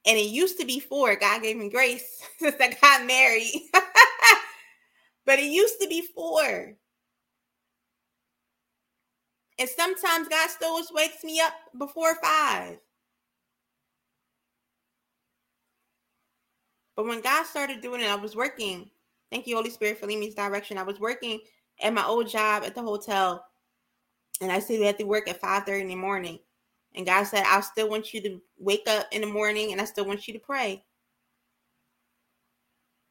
[0.06, 1.16] And it used to be four.
[1.16, 3.52] God gave me grace since I got married.
[5.26, 6.76] but it used to be four.
[9.58, 12.78] And sometimes God still wakes me up before five.
[16.96, 18.90] But when God started doing it, I was working.
[19.30, 20.78] Thank you, Holy Spirit, for leading me direction.
[20.78, 21.40] I was working
[21.80, 23.44] at my old job at the hotel.
[24.40, 26.38] And I said we had to work at 5 30 in the morning.
[26.94, 29.84] And God said, I still want you to wake up in the morning and I
[29.84, 30.84] still want you to pray.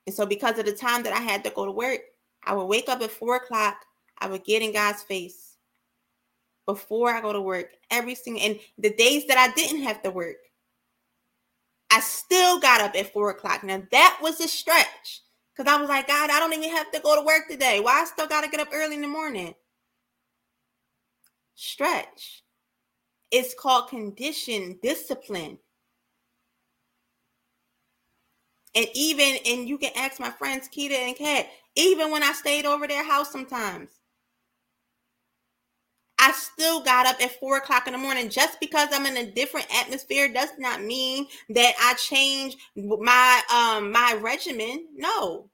[0.06, 2.00] And so, because of the time that I had to go to work,
[2.46, 3.78] I would wake up at four o'clock.
[4.20, 5.53] I would get in God's face
[6.66, 10.12] before I go to work every single and the days that I didn't have to
[10.12, 10.38] work,
[11.92, 13.64] I still got up at four o'clock.
[13.64, 15.22] Now that was a stretch
[15.56, 17.80] because I was like, God, I don't even have to go to work today.
[17.80, 19.54] Why I still got to get up early in the morning?
[21.56, 22.44] Stretch.
[23.32, 25.58] It's called condition discipline.
[28.76, 32.66] And even, and you can ask my friends Keita and Kat, even when I stayed
[32.66, 33.90] over their house sometimes,
[36.24, 38.30] I still got up at four o'clock in the morning.
[38.30, 43.92] Just because I'm in a different atmosphere does not mean that I change my um
[43.92, 44.86] my regimen.
[44.96, 45.50] No.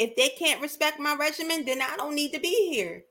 [0.00, 3.04] If they can't respect my regimen, then I don't need to be here.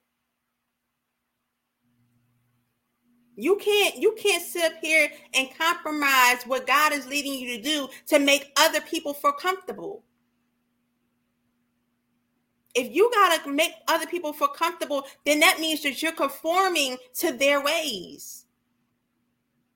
[3.38, 7.63] You can't you can't sit up here and compromise what God is leading you to
[7.63, 10.04] do to make other people feel comfortable
[12.75, 16.97] if you got to make other people feel comfortable, then that means that you're conforming
[17.15, 18.45] to their ways.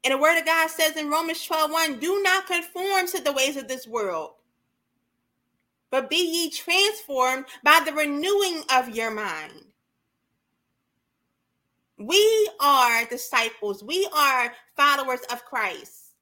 [0.03, 3.33] And the word of God says in Romans 12 1, do not conform to the
[3.33, 4.31] ways of this world,
[5.91, 9.53] but be ye transformed by the renewing of your mind.
[11.99, 16.13] We are disciples, we are followers of Christ.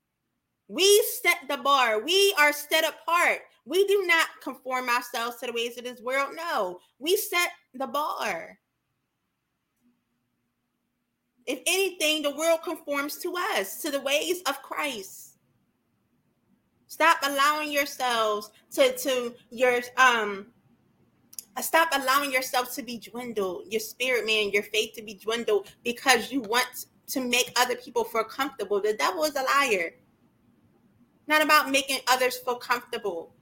[0.68, 5.54] We set the bar, we are set apart we do not conform ourselves to the
[5.54, 6.30] ways of this world.
[6.36, 8.60] No, we set the bar.
[11.48, 15.38] If anything, the world conforms to us, to the ways of Christ.
[16.88, 20.48] Stop allowing yourselves to, to your um
[21.62, 26.32] stop allowing yourself to be dwindled, your spirit man, your faith to be dwindled because
[26.32, 28.82] you want to make other people feel comfortable.
[28.82, 29.96] The devil is a liar.
[31.28, 33.36] Not about making others feel comfortable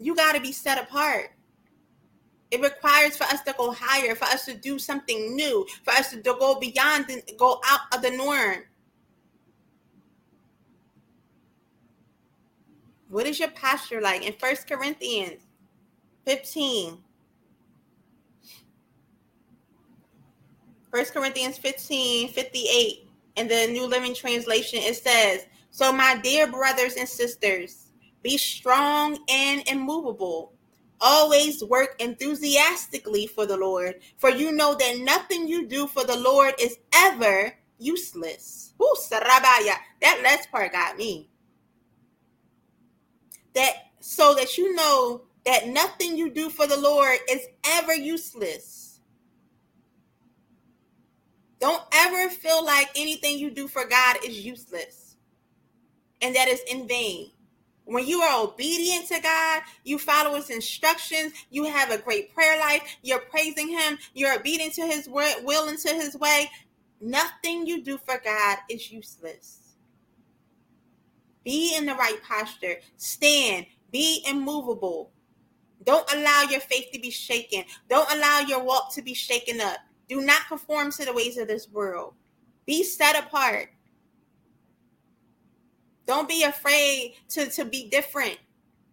[0.00, 1.30] you got to be set apart.
[2.50, 6.10] It requires for us to go higher, for us to do something new, for us
[6.10, 8.64] to go beyond and go out of the norm.
[13.08, 15.42] What is your posture like in First Corinthians
[16.24, 16.98] 15?
[20.90, 26.96] 1 Corinthians 15, 58 in the New Living Translation, it says, So, my dear brothers
[26.96, 27.89] and sisters,
[28.22, 30.52] be strong and immovable.
[31.00, 36.18] Always work enthusiastically for the Lord, for you know that nothing you do for the
[36.18, 38.74] Lord is ever useless.
[38.82, 39.76] Ooh, Sarabaya.
[40.02, 41.30] That last part got me.
[43.54, 49.00] That so that you know that nothing you do for the Lord is ever useless.
[51.60, 55.16] Don't ever feel like anything you do for God is useless
[56.22, 57.30] and that is in vain.
[57.90, 62.56] When you are obedient to God, you follow his instructions, you have a great prayer
[62.56, 66.48] life, you're praising him, you're obedient to his will and to his way,
[67.00, 69.74] nothing you do for God is useless.
[71.44, 75.10] Be in the right posture, stand, be immovable.
[75.82, 77.64] Don't allow your faith to be shaken.
[77.88, 79.78] Don't allow your walk to be shaken up.
[80.08, 82.14] Do not conform to the ways of this world.
[82.66, 83.70] Be set apart.
[86.10, 88.36] Don't be afraid to, to be different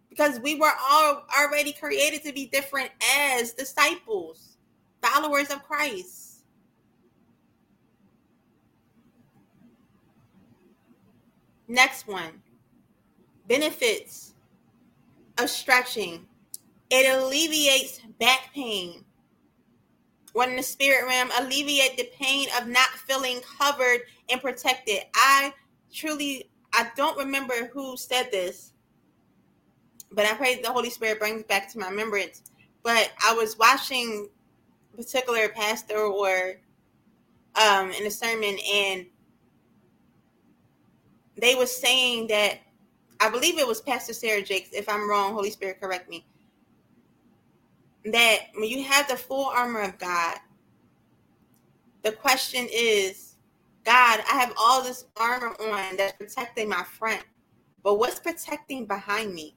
[0.08, 4.56] because we were all already created to be different as disciples,
[5.02, 6.44] followers of Christ.
[11.66, 12.40] Next one
[13.48, 14.34] benefits
[15.38, 16.24] of stretching
[16.88, 19.04] it alleviates back pain.
[20.34, 25.00] When the spirit realm alleviate the pain of not feeling covered and protected.
[25.16, 25.52] I
[25.92, 28.72] truly I don't remember who said this,
[30.12, 32.42] but I pray the Holy Spirit brings back to my remembrance.
[32.82, 34.28] But I was watching
[34.92, 36.54] a particular pastor or
[37.56, 39.06] um, in a sermon, and
[41.36, 42.58] they was saying that
[43.20, 44.70] I believe it was Pastor Sarah Jakes.
[44.72, 46.24] If I'm wrong, Holy Spirit, correct me.
[48.04, 50.38] That when you have the full armor of God,
[52.02, 53.27] the question is
[53.88, 57.22] God, I have all this armor on that's protecting my front,
[57.82, 59.56] but what's protecting behind me?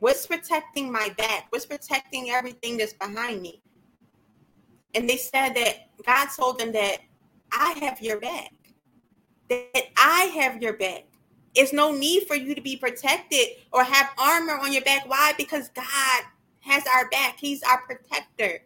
[0.00, 1.46] What's protecting my back?
[1.48, 3.62] What's protecting everything that's behind me?
[4.94, 6.98] And they said that God told them that
[7.52, 8.52] I have your back,
[9.48, 11.06] that I have your back.
[11.54, 15.08] It's no need for you to be protected or have armor on your back.
[15.08, 15.32] Why?
[15.38, 16.22] Because God
[16.60, 18.60] has our back, He's our protector.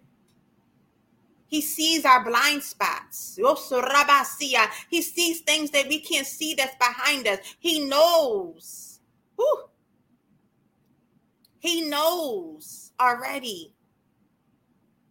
[1.52, 3.36] He sees our blind spots.
[3.36, 7.40] He sees things that we can't see that's behind us.
[7.58, 9.00] He knows.
[9.36, 9.64] Whew.
[11.58, 13.74] He knows already.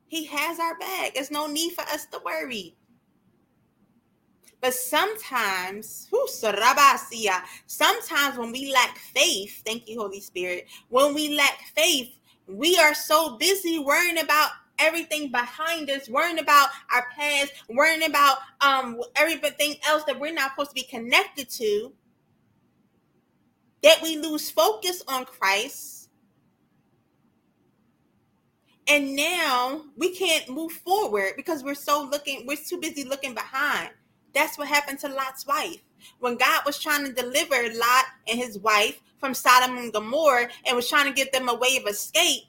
[0.08, 1.14] He has our back.
[1.14, 2.76] There's no need for us to worry.
[4.62, 11.60] But sometimes, whew, sometimes when we lack faith, thank you, Holy Spirit, when we lack
[11.76, 12.18] faith,
[12.48, 14.50] we are so busy worrying about
[14.82, 20.52] everything behind us, worrying about our past, worrying about um everything else that we're not
[20.52, 21.94] supposed to be connected to,
[23.84, 26.10] that we lose focus on Christ.
[28.88, 33.92] And now we can't move forward because we're so looking, we're too busy looking behind.
[34.34, 35.82] That's what happened to Lot's wife.
[36.20, 40.76] When God was trying to deliver Lot and his wife from Sodom and Gomorrah and
[40.76, 42.44] was trying to get them a way of escape,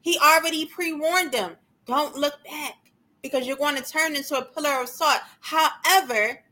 [0.00, 1.56] he already pre warned them
[1.86, 2.74] don't look back
[3.22, 5.20] because you're going to turn into a pillar of salt.
[5.40, 6.44] However,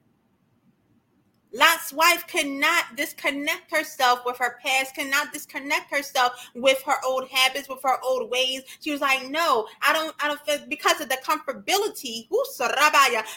[1.55, 7.29] Lot's wife could not disconnect herself with her past, cannot disconnect herself with her old
[7.29, 8.63] habits, with her old ways.
[8.81, 12.27] She was like, No, I don't, I don't feel because of the comfortability,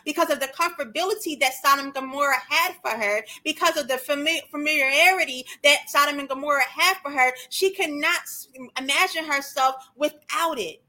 [0.06, 5.46] because of the comfortability that Sodom and Gomorrah had for her, because of the familiarity
[5.66, 8.22] that Sodom and Gomorrah had for her, she could not
[8.80, 10.85] imagine herself without it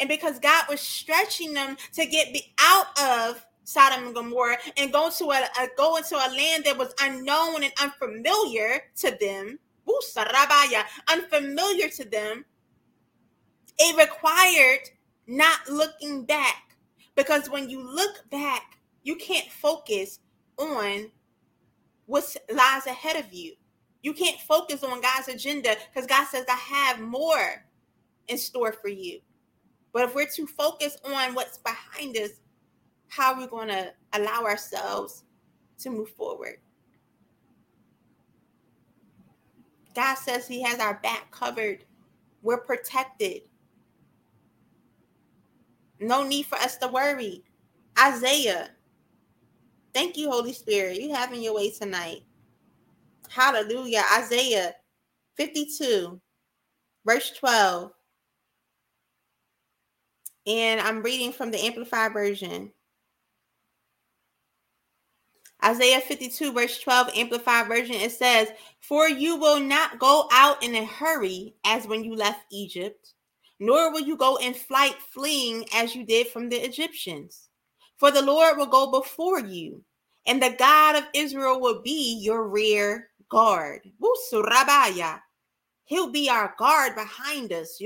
[0.00, 5.10] and because God was stretching them to get out of Sodom and Gomorrah and go
[5.10, 9.58] to a, a, go into a land that was unknown and unfamiliar to them.
[11.08, 12.44] Unfamiliar to them.
[13.78, 14.80] It required
[15.26, 16.76] not looking back
[17.16, 20.20] because when you look back, you can't focus
[20.58, 21.10] on
[22.06, 23.54] what lies ahead of you.
[24.02, 27.64] You can't focus on God's agenda because God says, I have more
[28.28, 29.20] in store for you.
[29.96, 32.32] But if we're too focused on what's behind us,
[33.08, 35.24] how are we going to allow ourselves
[35.78, 36.58] to move forward?
[39.94, 41.86] God says He has our back covered.
[42.42, 43.44] We're protected.
[45.98, 47.42] No need for us to worry.
[47.98, 48.72] Isaiah.
[49.94, 51.00] Thank you, Holy Spirit.
[51.00, 52.20] You're having your way tonight.
[53.30, 54.02] Hallelujah.
[54.18, 54.74] Isaiah
[55.38, 56.20] 52,
[57.06, 57.92] verse 12.
[60.46, 62.72] And I'm reading from the Amplified Version.
[65.64, 68.48] Isaiah 52, verse 12, Amplified Version, it says,
[68.80, 73.14] For you will not go out in a hurry as when you left Egypt,
[73.58, 77.48] nor will you go in flight fleeing as you did from the Egyptians.
[77.98, 79.82] For the Lord will go before you,
[80.26, 83.80] and the God of Israel will be your rear guard.
[85.86, 87.78] He'll be our guard behind us.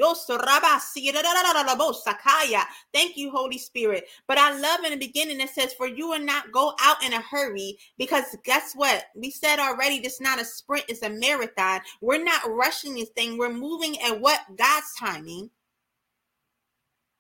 [2.95, 4.05] Thank you, Holy Spirit.
[4.27, 7.13] But I love in the beginning it says, For you will not go out in
[7.13, 9.05] a hurry, because guess what?
[9.15, 11.83] We said already, is not a sprint, it's a marathon.
[12.01, 15.51] We're not rushing this thing, we're moving at what God's timing.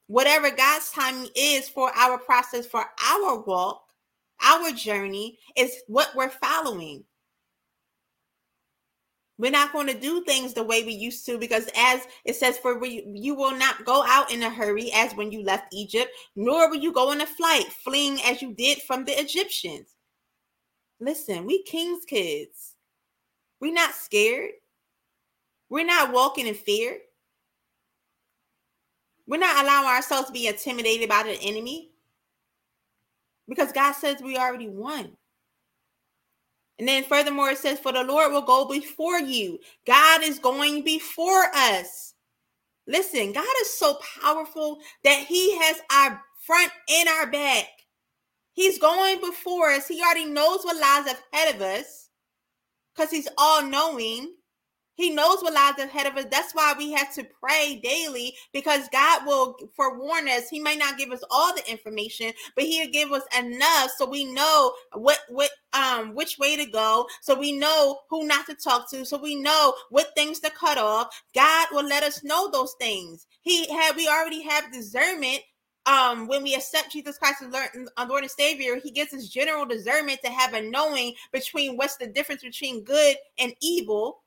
[0.06, 3.82] Whatever God's timing is for our process, for our walk,
[4.42, 7.04] our journey, is what we're following.
[9.40, 12.58] We're not going to do things the way we used to because, as it says,
[12.58, 16.10] for we, you will not go out in a hurry as when you left Egypt,
[16.36, 19.96] nor will you go in a flight, fleeing as you did from the Egyptians.
[21.00, 22.74] Listen, we king's kids.
[23.62, 24.50] We're not scared.
[25.70, 26.98] We're not walking in fear.
[29.26, 31.92] We're not allowing ourselves to be intimidated by the enemy
[33.48, 35.16] because God says we already won.
[36.80, 39.58] And then furthermore, it says, For the Lord will go before you.
[39.86, 42.14] God is going before us.
[42.86, 47.66] Listen, God is so powerful that He has our front and our back.
[48.54, 49.88] He's going before us.
[49.88, 52.08] He already knows what lies ahead of us
[52.96, 54.32] because He's all knowing.
[54.94, 56.30] He knows what lies ahead of us.
[56.30, 60.48] That's why we have to pray daily because God will forewarn us.
[60.48, 64.24] He may not give us all the information, but He'll give us enough so we
[64.32, 68.90] know what what um which way to go, so we know who not to talk
[68.90, 71.08] to, so we know what things to cut off.
[71.34, 73.26] God will let us know those things.
[73.42, 75.40] He had we already have discernment
[75.86, 77.68] um, when we accept Jesus Christ as Lord,
[78.08, 82.06] Lord and Savior, He gives us general discernment to have a knowing between what's the
[82.06, 84.18] difference between good and evil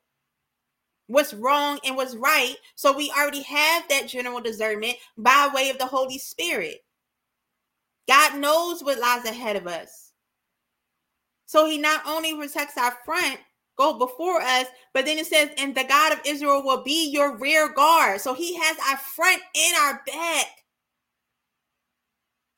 [1.08, 2.56] what's wrong and what's right.
[2.76, 6.80] So we already have that general discernment by way of the Holy Spirit.
[8.08, 10.03] God knows what lies ahead of us.
[11.46, 13.39] So he not only protects our front,
[13.78, 17.38] go before us, but then it says, and the God of Israel will be your
[17.38, 18.22] rear guard.
[18.22, 20.48] So he has our front and our back.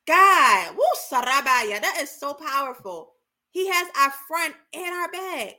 [0.08, 3.14] God, woo, sarabaya, that is so powerful.
[3.52, 5.56] He has our front and our back.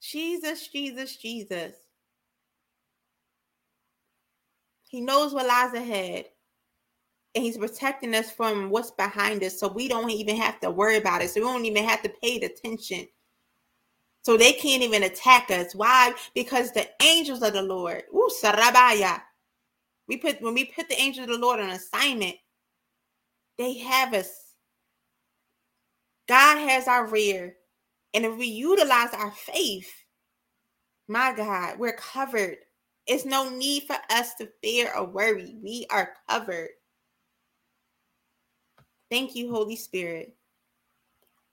[0.00, 1.74] Jesus, Jesus, Jesus.
[4.88, 6.26] He knows what lies ahead.
[7.34, 9.58] And he's protecting us from what's behind us.
[9.58, 11.30] So we don't even have to worry about it.
[11.30, 13.08] So we don't even have to pay attention.
[14.22, 15.74] So they can't even attack us.
[15.74, 16.14] Why?
[16.34, 19.20] Because the angels of the Lord, ooh, sarabaya.
[20.08, 22.36] We put when we put the angels of the Lord on assignment,
[23.58, 24.54] they have us.
[26.28, 27.56] God has our rear.
[28.14, 29.92] And if we utilize our faith,
[31.08, 32.58] my God, we're covered.
[33.06, 35.56] It's no need for us to fear or worry.
[35.62, 36.70] We are covered.
[39.14, 40.34] Thank you, Holy Spirit.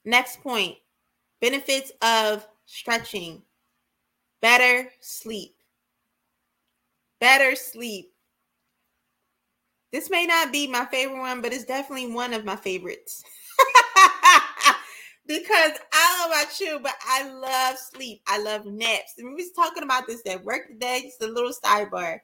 [0.03, 0.77] Next point
[1.41, 3.43] benefits of stretching
[4.41, 5.53] better sleep.
[7.19, 8.13] Better sleep.
[9.93, 13.23] This may not be my favorite one, but it's definitely one of my favorites.
[15.27, 18.23] because I don't know about you, but I love sleep.
[18.25, 19.13] I love naps.
[19.19, 21.01] And we was talking about this at work today.
[21.03, 22.21] Just a little sidebar.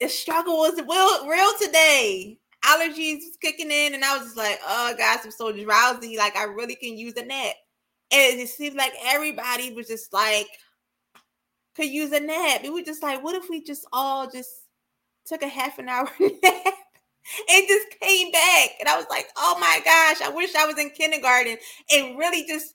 [0.00, 2.39] The struggle was real, real today.
[2.64, 6.16] Allergies was kicking in, and I was just like, "Oh gosh, I'm so drowsy.
[6.18, 7.54] Like I really can use a nap."
[8.12, 10.48] And it seemed like everybody was just like,
[11.76, 12.62] could use a nap.
[12.64, 14.50] It was just like, what if we just all just
[15.26, 16.74] took a half an hour nap?
[17.48, 18.70] and just came back.
[18.80, 21.56] And I was like, oh my gosh, I wish I was in kindergarten
[21.92, 22.74] and really just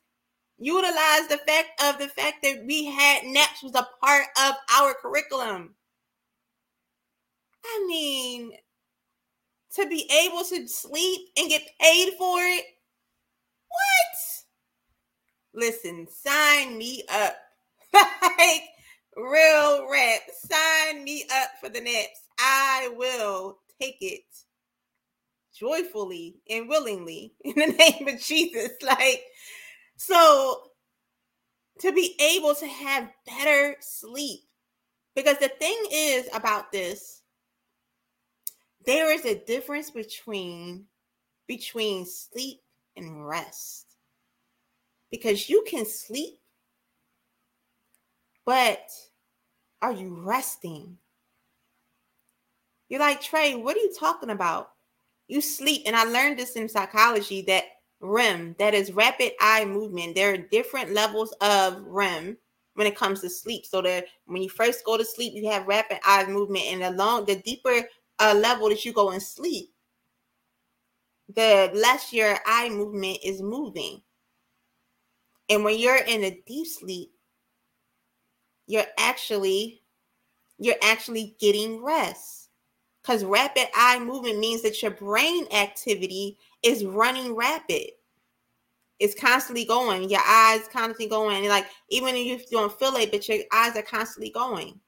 [0.58, 4.94] utilized the fact of the fact that we had naps was a part of our
[5.02, 5.76] curriculum.
[7.66, 8.52] I mean,
[9.76, 12.66] to be able to sleep and get paid for it.
[13.68, 14.44] What?
[15.54, 17.36] Listen, sign me up.
[17.94, 18.64] like
[19.16, 20.22] real rap.
[20.34, 22.22] Sign me up for the naps.
[22.40, 24.24] I will take it
[25.58, 28.72] joyfully and willingly in the name of Jesus.
[28.82, 29.24] Like,
[29.98, 30.62] so
[31.80, 34.42] to be able to have better sleep.
[35.16, 37.22] Because the thing is about this,
[38.86, 40.86] there is a difference between
[41.48, 42.60] between sleep
[42.96, 43.98] and rest.
[45.12, 46.40] Because you can sleep,
[48.46, 48.90] but
[49.82, 50.98] are you resting?
[52.90, 54.72] You're like, Trey, what are you talking about?
[55.28, 55.84] You sleep.
[55.86, 57.64] And I learned this in psychology that
[58.02, 60.16] REM, that is rapid eye movement.
[60.16, 62.38] There are different levels of REM
[62.76, 63.66] when it comes to sleep.
[63.66, 66.92] So that when you first go to sleep, you have rapid eye movement, and the
[66.92, 67.88] long, the deeper
[68.20, 69.74] uh, level that you go and sleep,
[71.34, 74.02] the less your eye movement is moving.
[75.50, 77.12] And when you're in a deep sleep,
[78.68, 79.82] you're actually
[80.58, 82.50] you're actually getting rest.
[83.02, 87.92] Because rapid eye movement means that your brain activity is running rapid.
[89.00, 90.10] It's constantly going.
[90.10, 91.48] Your eyes constantly going.
[91.48, 94.80] like even if you don't feel it, but your eyes are constantly going.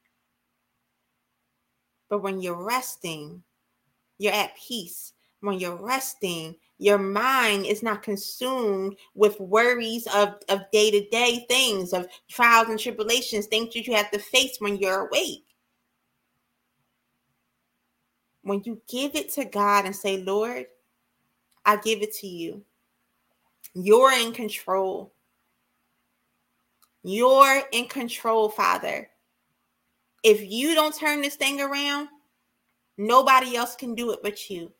[2.09, 3.43] But when you're resting,
[4.17, 5.13] you're at peace.
[5.41, 12.07] When you're resting, your mind is not consumed with worries of, of day-to-day things, of
[12.27, 15.45] trials and tribulations, things that you have to face when you're awake.
[18.41, 20.65] When you give it to God and say, Lord,
[21.65, 22.63] I give it to you.
[23.75, 25.13] You're in control.
[27.03, 29.09] You're in control, Father.
[30.28, 32.09] If you don't turn this thing around,
[32.97, 34.73] nobody else can do it but you.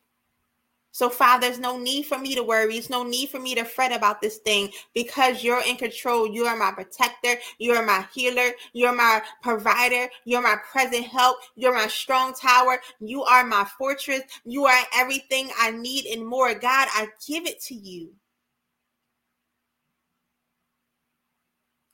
[0.92, 2.74] So, Father, there's no need for me to worry.
[2.74, 6.28] There's no need for me to fret about this thing because you're in control.
[6.28, 7.40] You are my protector.
[7.58, 8.50] You are my healer.
[8.74, 10.10] You're my provider.
[10.26, 11.38] You're my present help.
[11.56, 12.78] You're my strong tower.
[13.00, 14.20] You are my fortress.
[14.44, 16.52] You are everything I need and more.
[16.52, 18.10] God, I give it to you.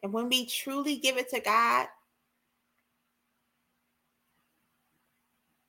[0.03, 1.87] And when we truly give it to God,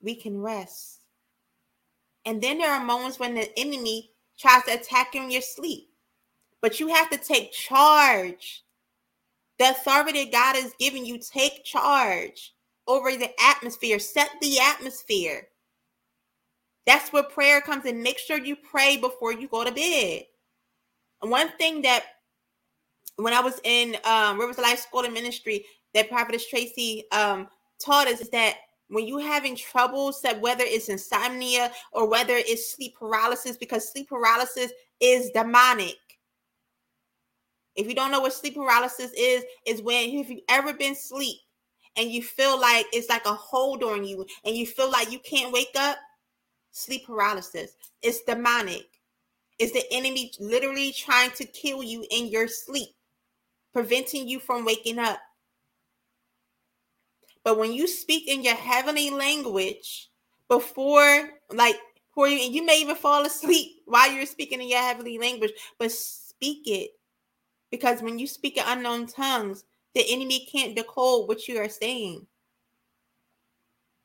[0.06, 1.00] we can rest.
[2.24, 5.88] And then there are moments when the enemy tries to attack in your sleep.
[6.62, 8.64] But you have to take charge.
[9.58, 12.54] The authority God has given you, take charge
[12.86, 13.98] over the atmosphere.
[13.98, 15.48] Set the atmosphere.
[16.86, 18.02] That's where prayer comes in.
[18.02, 20.22] Make sure you pray before you go to bed.
[21.20, 22.04] And one thing that
[23.16, 27.48] when I was in um, Rivers Life School of Ministry, that Prophetess Tracy um,
[27.80, 28.56] taught us is that
[28.88, 34.08] when you're having troubles, that whether it's insomnia or whether it's sleep paralysis, because sleep
[34.08, 35.96] paralysis is demonic.
[37.74, 41.38] If you don't know what sleep paralysis is, is when if you've ever been asleep
[41.96, 45.18] and you feel like it's like a hold on you and you feel like you
[45.18, 45.98] can't wake up,
[46.70, 47.72] sleep paralysis.
[48.02, 48.86] It's demonic.
[49.58, 52.90] It's the enemy literally trying to kill you in your sleep,
[53.72, 55.18] preventing you from waking up.
[57.46, 60.10] But when you speak in your heavenly language
[60.48, 61.76] before, like,
[62.12, 65.52] for you, and you may even fall asleep while you're speaking in your heavenly language,
[65.78, 66.90] but speak it.
[67.70, 69.62] Because when you speak in unknown tongues,
[69.94, 72.26] the enemy can't decode what you are saying.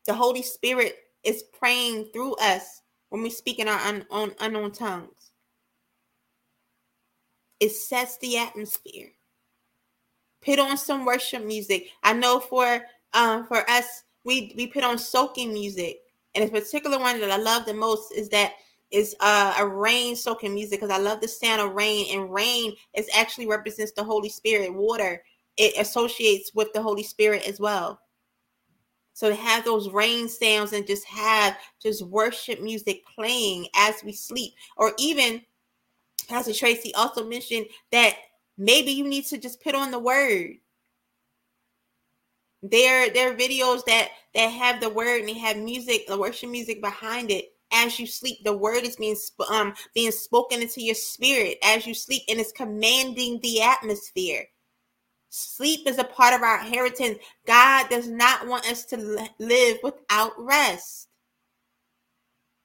[0.06, 4.72] The Holy Spirit is praying through us when we speak in our un- un- unknown
[4.72, 5.32] tongues.
[7.60, 9.10] It sets the atmosphere.
[10.46, 11.88] Put on some worship music.
[12.04, 12.84] I know for
[13.14, 16.00] um, for us, we we put on soaking music,
[16.36, 18.54] and a particular one that I love the most is that
[18.92, 22.74] is uh, a rain soaking music because I love the sound of rain, and rain
[22.94, 24.74] is actually represents the Holy Spirit.
[24.74, 25.24] Water
[25.58, 28.00] it associates with the Holy Spirit as well.
[29.14, 34.14] So to have those rain sounds and just have just worship music playing as we
[34.14, 35.42] sleep, or even
[36.28, 38.16] Pastor Tracy also mentioned that
[38.58, 40.56] maybe you need to just put on the word
[42.64, 46.50] there, there are videos that that have the word and they have music, the worship
[46.50, 47.54] music behind it.
[47.74, 49.16] As you sleep, the word is being
[49.50, 54.46] um being spoken into your spirit as you sleep, and it's commanding the atmosphere.
[55.30, 57.18] Sleep is a part of our inheritance.
[57.48, 58.98] God does not want us to
[59.40, 61.08] live without rest.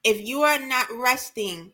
[0.03, 1.71] If you are not resting,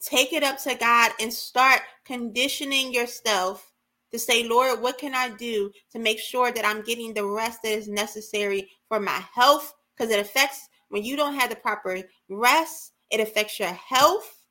[0.00, 3.73] take it up to God and start conditioning yourself
[4.14, 7.62] to say, Lord, what can I do to make sure that I'm getting the rest
[7.64, 9.74] that is necessary for my health?
[9.96, 14.46] Because it affects when you don't have the proper rest, it affects your health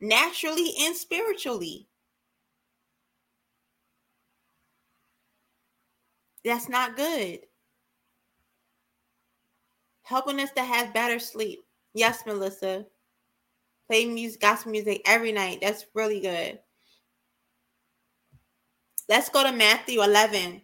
[0.00, 1.88] naturally and spiritually.
[6.44, 7.40] That's not good.
[10.02, 11.64] Helping us to have better sleep.
[11.94, 12.86] Yes, Melissa.
[13.88, 15.58] Play music, gospel music every night.
[15.62, 16.60] That's really good.
[19.08, 20.62] Let's go to Matthew 11.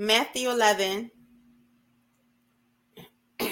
[0.00, 1.10] Matthew 11,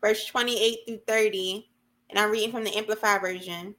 [0.00, 1.70] verse 28 through 30.
[2.08, 3.76] And I'm reading from the Amplified Version.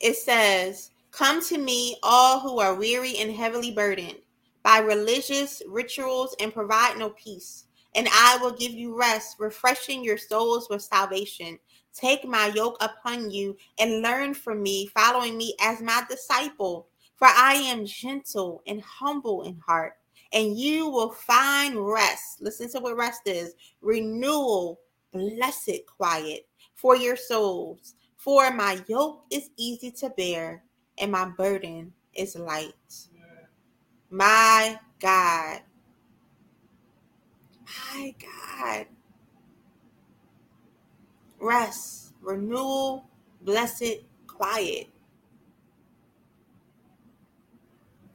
[0.00, 4.18] It says, Come to me, all who are weary and heavily burdened
[4.62, 7.65] by religious rituals and provide no peace,
[7.96, 11.58] and I will give you rest, refreshing your souls with salvation.
[11.94, 16.88] Take my yoke upon you and learn from me, following me as my disciple.
[17.16, 19.94] For I am gentle and humble in heart,
[20.34, 22.42] and you will find rest.
[22.42, 24.80] Listen to what rest is renewal,
[25.12, 27.94] blessed quiet for your souls.
[28.16, 30.62] For my yoke is easy to bear
[30.98, 32.74] and my burden is light.
[34.10, 35.60] My God.
[37.66, 38.86] My God.
[41.40, 43.08] Rest, renewal,
[43.42, 44.88] blessed, quiet.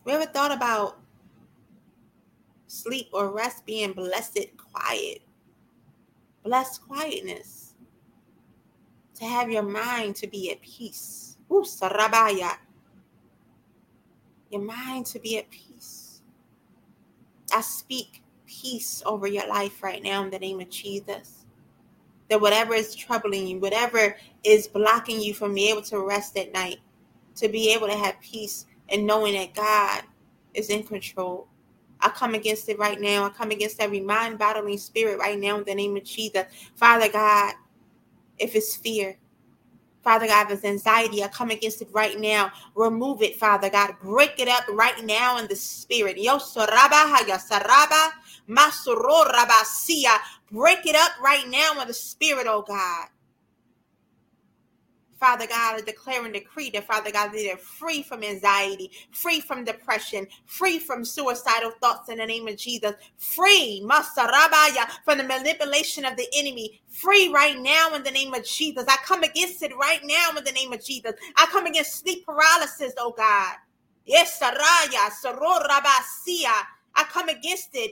[0.05, 0.99] We ever thought about
[2.67, 5.21] sleep or rest being blessed, quiet?
[6.43, 7.75] Blessed quietness.
[9.15, 11.37] To have your mind to be at peace.
[11.51, 12.57] Ooh, sarabaya
[14.51, 16.21] your mind to be at peace.
[17.53, 18.21] I speak
[18.51, 21.45] peace over your life right now in the name of Jesus.
[22.29, 26.53] That whatever is troubling you, whatever is blocking you from being able to rest at
[26.53, 26.77] night,
[27.35, 30.03] to be able to have peace and knowing that God
[30.53, 31.47] is in control.
[31.99, 33.25] I come against it right now.
[33.25, 36.45] I come against every mind bottling spirit right now in the name of Jesus.
[36.75, 37.53] Father God,
[38.39, 39.17] if it's fear,
[40.03, 42.51] Father God, it's anxiety, I come against it right now.
[42.75, 43.95] Remove it, Father God.
[44.01, 46.17] Break it up right now in the spirit.
[46.17, 48.11] Yo soraba haya saraba.
[50.51, 53.07] Break it up right now in the spirit, oh God.
[55.21, 59.39] Father God, I declare and decree that, Father God, that they're free from anxiety, free
[59.39, 65.23] from depression, free from suicidal thoughts in the name of Jesus, free, Masarabaya, from the
[65.23, 68.85] manipulation of the enemy, free right now in the name of Jesus.
[68.87, 71.13] I come against it right now in the name of Jesus.
[71.37, 73.53] I come against sleep paralysis, oh God.
[74.05, 76.51] Yes, Saraya, Sororabasia.
[76.95, 77.91] I come against it.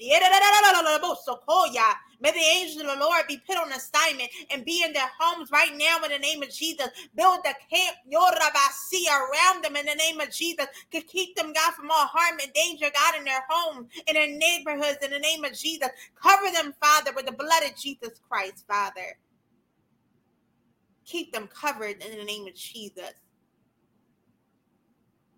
[2.22, 5.52] May the angels of the Lord be put on assignment and be in their homes
[5.52, 6.90] right now in the name of Jesus.
[7.16, 11.74] Build the camp, Yorabasi, around them in the name of Jesus to keep them, God,
[11.74, 15.46] from all harm and danger, God, in their homes, in their neighborhoods, in the name
[15.46, 15.90] of Jesus.
[16.22, 19.18] Cover them, Father, with the blood of Jesus Christ, Father.
[21.06, 23.14] Keep them covered in the name of Jesus.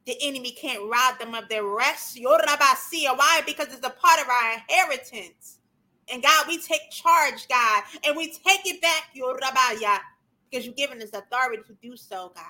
[0.06, 2.18] The enemy can't rob them of their rest.
[2.18, 3.06] Yorabasi.
[3.16, 3.42] Why?
[3.46, 5.60] Because it's a part of our inheritance.
[6.10, 10.00] And God, we take charge, God, and we take it back, your Rabbiya,
[10.50, 12.46] because you've given us authority to do so, God.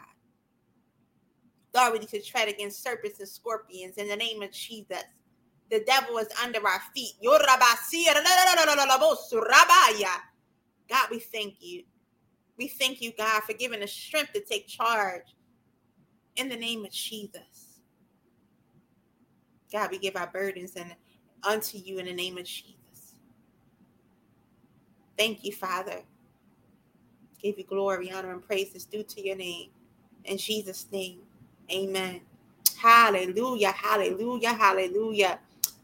[1.74, 5.04] Authority to tread against serpents and scorpions in the name of Jesus.
[5.70, 7.14] The devil is under our feet.
[10.89, 11.84] God, we thank you.
[12.58, 15.36] We thank you, God, for giving us strength to take charge
[16.36, 17.80] in the name of Jesus.
[19.72, 20.93] God, we give our burdens and
[21.43, 22.80] unto you in the name of Jesus.
[25.22, 26.01] Thank you, Father.
[27.39, 29.69] Give you glory, honor, and praise is due to your name.
[30.26, 31.19] In Jesus' name,
[31.72, 32.22] amen.
[32.82, 35.38] Hallelujah, hallelujah, hallelujah.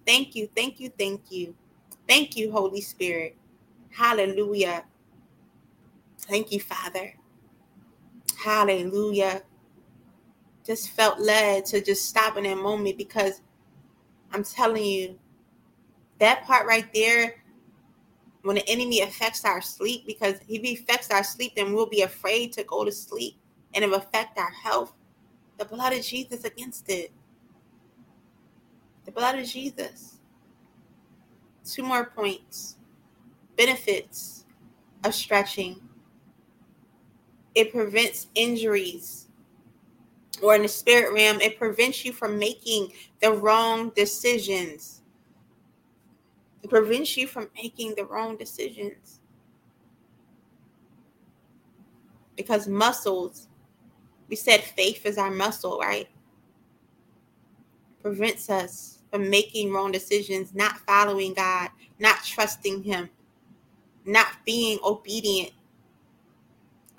[0.07, 1.53] Thank you, thank you, thank you.
[2.07, 3.37] Thank you, Holy Spirit.
[3.91, 4.85] Hallelujah.
[6.21, 7.13] Thank you, Father.
[8.43, 9.43] Hallelujah.
[10.65, 13.41] Just felt led to just stop in that moment because
[14.33, 15.19] I'm telling you,
[16.17, 17.35] that part right there
[18.43, 22.01] when the enemy affects our sleep, because if he affects our sleep, then we'll be
[22.01, 23.35] afraid to go to sleep
[23.73, 24.93] and it affect our health.
[25.57, 27.11] The blood of Jesus against it.
[29.05, 30.19] The blood of Jesus.
[31.65, 32.77] Two more points.
[33.57, 34.45] Benefits
[35.03, 35.81] of stretching.
[37.55, 39.27] It prevents injuries.
[40.43, 44.96] Or in the spirit realm, it prevents you from making the wrong decisions
[46.69, 49.19] prevents you from making the wrong decisions.
[52.35, 53.47] Because muscles,
[54.27, 56.07] we said faith is our muscle, right?
[58.01, 63.09] Prevents us from making wrong decisions, not following God, not trusting Him,
[64.05, 65.51] not being obedient,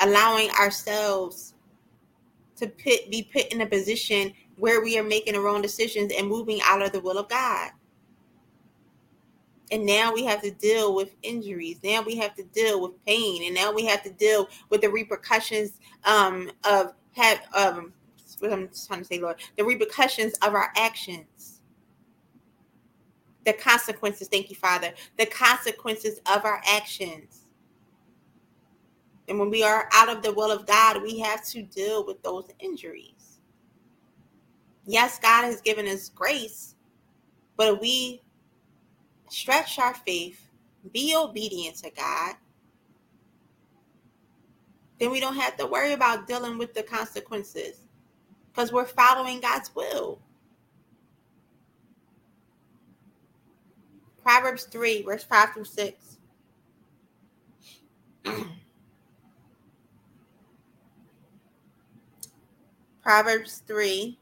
[0.00, 1.54] allowing ourselves
[2.56, 6.26] to put, be put in a position where we are making the wrong decisions and
[6.26, 7.70] moving out of the will of God
[9.70, 11.78] and now we have to deal with injuries.
[11.82, 13.44] Now we have to deal with pain.
[13.44, 17.92] And now we have to deal with the repercussions um, of have um
[18.38, 21.60] what i'm trying to say lord the repercussions of our actions.
[23.44, 24.92] The consequences thank you father.
[25.16, 27.46] The consequences of our actions.
[29.26, 32.22] And when we are out of the will of god we have to deal with
[32.22, 33.40] those injuries.
[34.86, 36.74] Yes, God has given us grace,
[37.56, 38.22] but we
[39.32, 40.50] stretch our faith,
[40.92, 42.34] be obedient to God,
[44.98, 47.86] then we don't have to worry about dealing with the consequences
[48.50, 50.20] because we're following God's will.
[54.22, 56.18] Proverbs 3, verse 5 through 6.
[63.02, 64.18] Proverbs 3,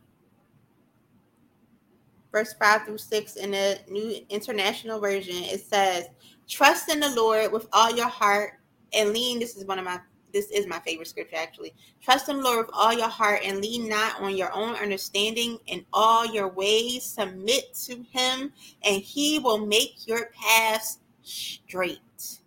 [2.36, 6.08] verse 5 through 6 in the New International Version, it says,
[6.46, 8.60] Trust in the Lord with all your heart
[8.92, 9.38] and lean.
[9.38, 9.98] This is one of my
[10.34, 11.72] this is my favorite scripture actually.
[12.02, 15.58] Trust in the Lord with all your heart and lean not on your own understanding.
[15.68, 22.40] In all your ways, submit to him, and he will make your paths straight.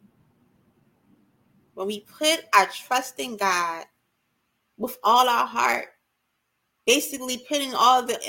[1.73, 3.85] When we put our trust in God
[4.77, 5.87] with all our heart,
[6.85, 8.19] basically putting all the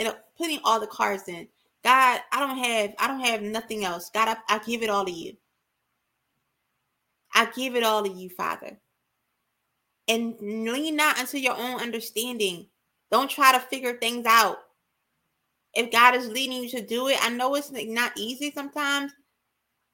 [0.41, 1.47] putting all the cards in.
[1.84, 4.11] God, I don't have I don't have nothing else.
[4.12, 5.34] God, I, I give it all to you.
[7.34, 8.78] I give it all to you, Father
[10.11, 12.66] and lean not unto your own understanding.
[13.12, 14.59] Don't try to figure things out.
[15.74, 19.12] If God is leading you to do it, I know it's not easy sometimes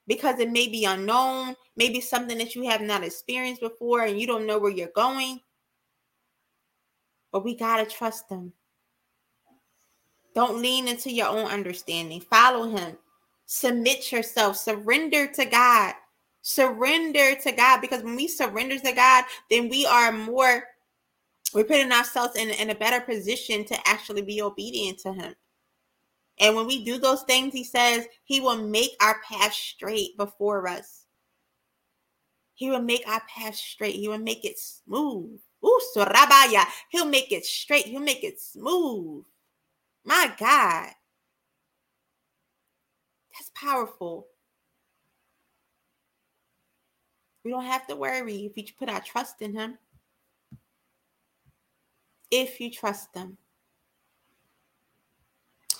[0.06, 4.26] because it may be unknown, maybe something that you have not experienced before and you
[4.26, 5.38] don't know where you're going.
[7.30, 8.54] But we got to trust Him.
[10.36, 12.20] Don't lean into your own understanding.
[12.20, 12.96] Follow Him.
[13.46, 14.56] Submit yourself.
[14.56, 15.94] Surrender to God
[16.46, 20.62] surrender to God because when we surrender to God, then we are more,
[21.52, 25.34] we're putting ourselves in, in a better position to actually be obedient to Him.
[26.38, 30.68] And when we do those things, He says He will make our path straight before
[30.68, 31.06] us.
[32.54, 33.96] He will make our path straight.
[33.96, 35.40] He will make it smooth.
[35.64, 36.62] Ooh, Surabaya.
[36.90, 37.86] He'll make it straight.
[37.86, 39.24] He'll make it smooth.
[40.06, 40.90] My God.
[43.32, 44.28] That's powerful.
[47.44, 49.78] We don't have to worry if we put our trust in Him.
[52.30, 53.36] If you trust Him.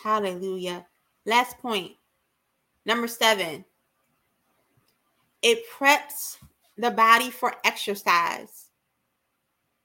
[0.03, 0.87] Hallelujah.
[1.25, 1.93] Last point.
[2.85, 3.65] Number seven.
[5.43, 6.39] It preps
[6.77, 8.71] the body for exercise.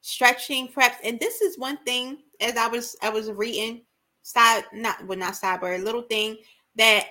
[0.02, 3.82] Stretching preps, and this is one thing as I was I was reading
[4.24, 6.38] side not well not side but a little thing
[6.76, 7.06] that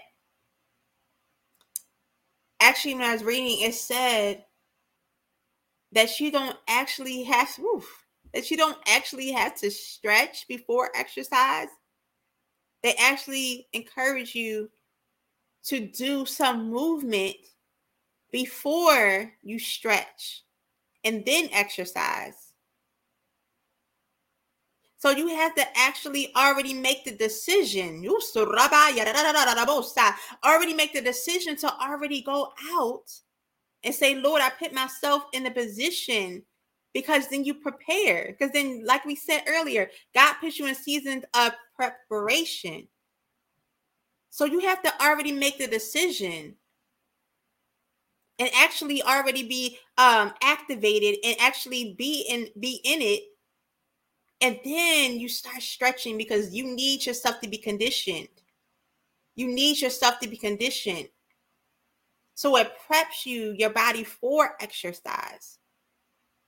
[2.60, 4.44] actually when I was reading it said
[5.92, 11.68] that you don't actually have oof, that you don't actually have to stretch before exercise.
[12.82, 14.70] They actually encourage you
[15.64, 17.36] to do some movement
[18.32, 20.44] before you stretch
[21.04, 22.49] and then exercise.
[25.00, 28.02] So you have to actually already make the decision.
[28.02, 28.20] You
[30.44, 33.10] Already make the decision to already go out
[33.82, 36.42] and say, Lord, I put myself in the position
[36.92, 38.26] because then you prepare.
[38.26, 42.86] Because then, like we said earlier, God puts you in seasons of preparation.
[44.28, 46.56] So you have to already make the decision
[48.38, 53.22] and actually already be um, activated and actually be in be in it
[54.42, 58.28] and then you start stretching because you need yourself to be conditioned
[59.36, 61.08] you need yourself to be conditioned
[62.40, 65.58] so it preps you, your body for exercise,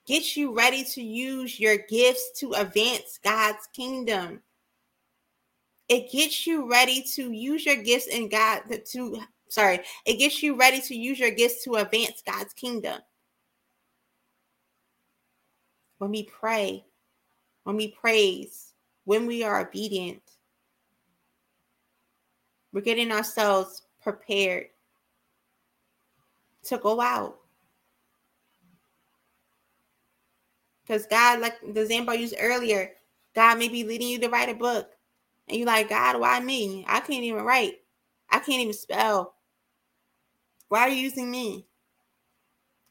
[0.06, 4.40] gets you ready to use your gifts to advance God's kingdom.
[5.90, 8.62] It gets you ready to use your gifts in God
[8.92, 9.20] to
[9.50, 12.98] sorry, it gets you ready to use your gifts to advance God's kingdom.
[15.98, 16.86] When we pray,
[17.64, 20.22] when we praise, when we are obedient,
[22.72, 24.66] we're getting ourselves prepared
[26.64, 27.38] to go out.
[30.82, 32.92] Because God, like the example used earlier,
[33.34, 34.90] God may be leading you to write a book.
[35.48, 36.84] And you're like, God, why me?
[36.88, 37.80] I can't even write.
[38.30, 39.34] I can't even spell.
[40.68, 41.66] Why are you using me?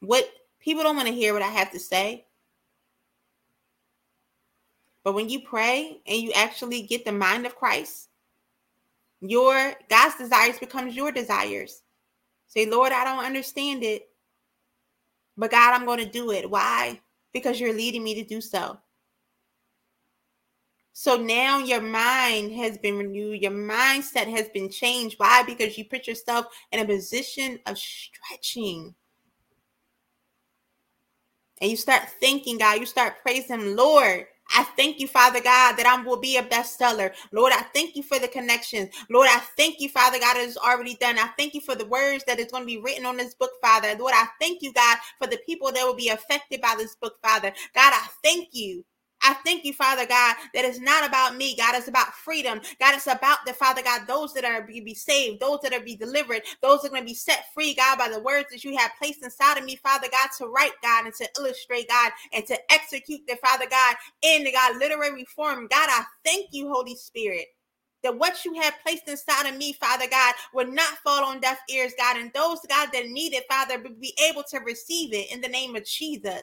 [0.00, 0.28] What
[0.60, 2.26] people don't want to hear what I have to say.
[5.04, 8.08] But when you pray and you actually get the mind of Christ,
[9.20, 11.82] your God's desires becomes your desires.
[12.46, 14.08] Say, Lord, I don't understand it.
[15.36, 16.48] But God, I'm going to do it.
[16.48, 17.00] Why?
[17.32, 18.78] Because you're leading me to do so.
[20.92, 25.18] So now your mind has been renewed, your mindset has been changed.
[25.18, 25.42] Why?
[25.42, 28.94] Because you put yourself in a position of stretching.
[31.60, 35.86] And you start thinking, God, you start praising Lord, I thank you, Father God, that
[35.86, 37.12] I will be a bestseller.
[37.32, 38.90] Lord, I thank you for the connections.
[39.10, 41.18] Lord, I thank you, Father God, it is already done.
[41.18, 43.52] I thank you for the words that is going to be written on this book,
[43.62, 43.94] Father.
[43.98, 47.16] Lord, I thank you, God, for the people that will be affected by this book,
[47.22, 47.52] Father.
[47.74, 48.84] God, I thank you
[49.22, 51.74] I thank you, Father God, that it's not about me, God.
[51.76, 52.60] It's about freedom.
[52.80, 55.96] God, it's about the Father God, those that are be saved, those that are be
[55.96, 58.76] delivered, those that are going to be set free, God, by the words that you
[58.78, 62.46] have placed inside of me, Father God, to write, God, and to illustrate, God, and
[62.46, 65.68] to execute the Father God in the God literary form.
[65.70, 67.46] God, I thank you, Holy Spirit
[68.02, 71.58] that what you have placed inside of me, Father God, will not fall on deaf
[71.70, 72.16] ears, God.
[72.16, 75.76] And those, God, that need it, Father, be able to receive it in the name
[75.76, 76.42] of Jesus.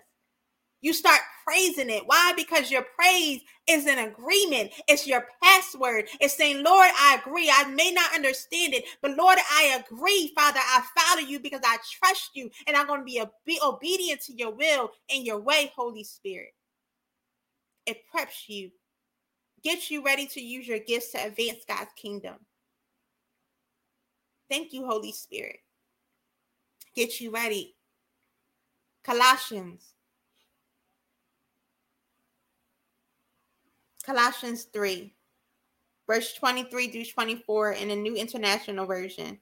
[0.81, 2.03] You start praising it.
[2.05, 2.33] Why?
[2.35, 4.71] Because your praise is an agreement.
[4.87, 6.05] It's your password.
[6.21, 7.51] It's saying, Lord, I agree.
[7.53, 10.59] I may not understand it, but Lord, I agree, Father.
[10.59, 14.33] I follow you because I trust you and I'm going to be, be obedient to
[14.33, 16.53] your will and your way, Holy Spirit.
[17.85, 18.71] It preps you,
[19.63, 22.35] gets you ready to use your gifts to advance God's kingdom.
[24.49, 25.57] Thank you, Holy Spirit.
[26.95, 27.75] Get you ready.
[29.03, 29.93] Colossians
[34.09, 35.13] Colossians 3,
[36.07, 39.37] verse 23 through 24 in the New International Version.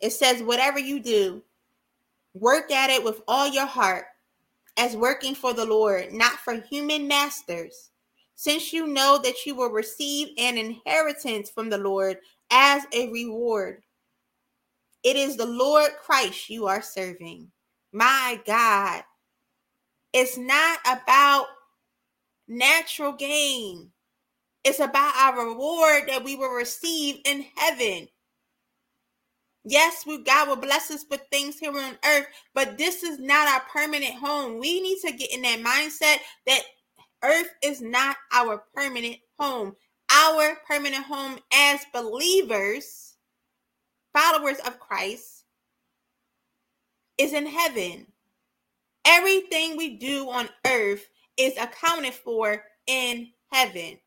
[0.00, 1.42] It says, Whatever you do,
[2.34, 4.04] work at it with all your heart
[4.76, 7.90] as working for the Lord, not for human masters,
[8.36, 12.18] since you know that you will receive an inheritance from the Lord
[12.52, 13.82] as a reward.
[15.02, 17.50] It is the Lord Christ you are serving.
[17.90, 19.02] My God.
[20.12, 21.48] It's not about
[22.48, 23.90] natural gain.
[24.64, 28.08] It's about our reward that we will receive in heaven.
[29.64, 33.48] Yes, we God will bless us with things here on earth, but this is not
[33.48, 34.58] our permanent home.
[34.58, 36.62] We need to get in that mindset that
[37.22, 39.76] earth is not our permanent home.
[40.10, 43.16] Our permanent home as believers,
[44.14, 45.44] followers of Christ,
[47.18, 48.06] is in heaven.
[49.04, 51.06] Everything we do on earth
[51.38, 53.98] is accounted for in heaven.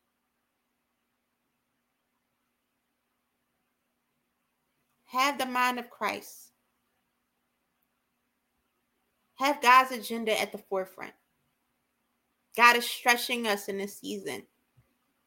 [5.05, 6.51] Have the mind of Christ.
[9.35, 11.13] Have God's agenda at the forefront.
[12.55, 14.43] God is stretching us in this season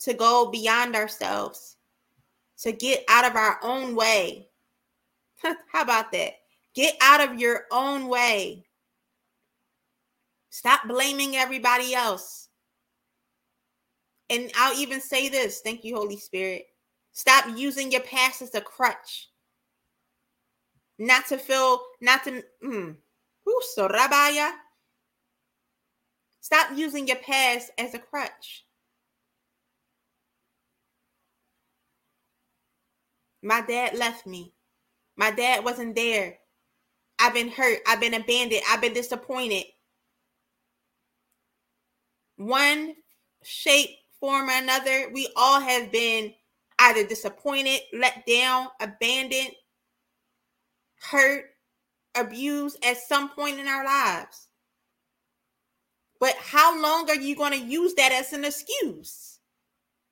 [0.00, 1.76] to go beyond ourselves,
[2.58, 4.48] to get out of our own way.
[5.72, 6.34] How about that?
[6.74, 8.66] Get out of your own way.
[10.54, 12.48] Stop blaming everybody else.
[14.30, 16.66] And I'll even say this thank you, Holy Spirit.
[17.12, 19.30] Stop using your past as a crutch.
[20.96, 22.94] Not to feel, not to, mm.
[26.40, 28.64] Stop using your past as a crutch.
[33.42, 34.52] My dad left me.
[35.16, 36.38] My dad wasn't there.
[37.18, 37.80] I've been hurt.
[37.88, 38.62] I've been abandoned.
[38.70, 39.64] I've been disappointed
[42.36, 42.94] one
[43.42, 46.32] shape, form, or another, we all have been
[46.78, 49.52] either disappointed, let down, abandoned,
[51.00, 51.44] hurt,
[52.14, 54.48] abused at some point in our lives.
[56.20, 59.40] But how long are you going to use that as an excuse?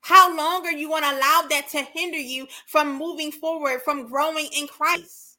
[0.01, 4.09] How long are you going to allow that to hinder you from moving forward, from
[4.09, 5.32] growing in Christ?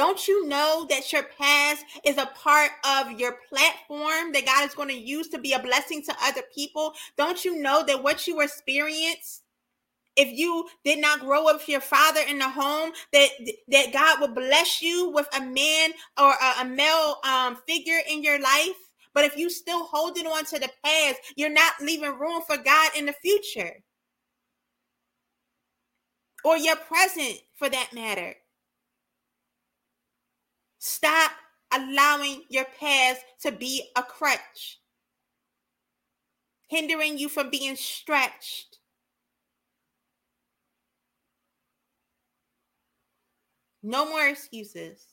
[0.00, 4.74] Don't you know that your past is a part of your platform that God is
[4.74, 6.94] going to use to be a blessing to other people?
[7.18, 9.42] Don't you know that what you experience
[10.16, 13.28] if you did not grow up with your father in the home that
[13.68, 18.22] that God will bless you with a man or a, a male um, figure in
[18.22, 18.78] your life?
[19.12, 22.92] But if you still holding on to the past you're not leaving room for God
[22.96, 23.84] in the future.
[26.42, 28.36] Or your present for that matter
[30.82, 31.32] Stop
[31.70, 34.80] allowing your past to be a crutch,
[36.68, 38.78] hindering you from being stretched.
[43.82, 45.04] No more excuses.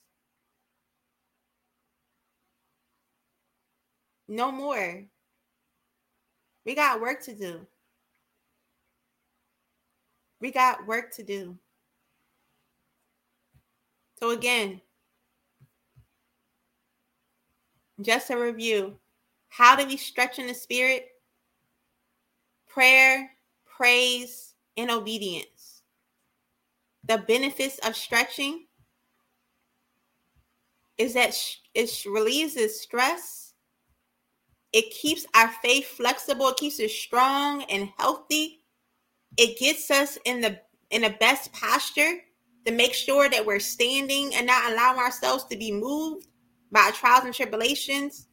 [4.29, 5.03] No more.
[6.65, 7.67] We got work to do.
[10.39, 11.57] We got work to do.
[14.19, 14.81] So, again,
[18.01, 18.97] just a review.
[19.49, 21.07] How do we stretch in the spirit?
[22.67, 23.31] Prayer,
[23.65, 25.81] praise, and obedience.
[27.07, 28.67] The benefits of stretching
[30.97, 31.35] is that
[31.73, 33.53] it releases stress,
[34.73, 38.61] It keeps our faith flexible, it keeps it strong and healthy.
[39.37, 42.19] It gets us in the in the best posture
[42.65, 46.27] to make sure that we're standing and not allowing ourselves to be moved
[46.71, 48.27] by trials and tribulations.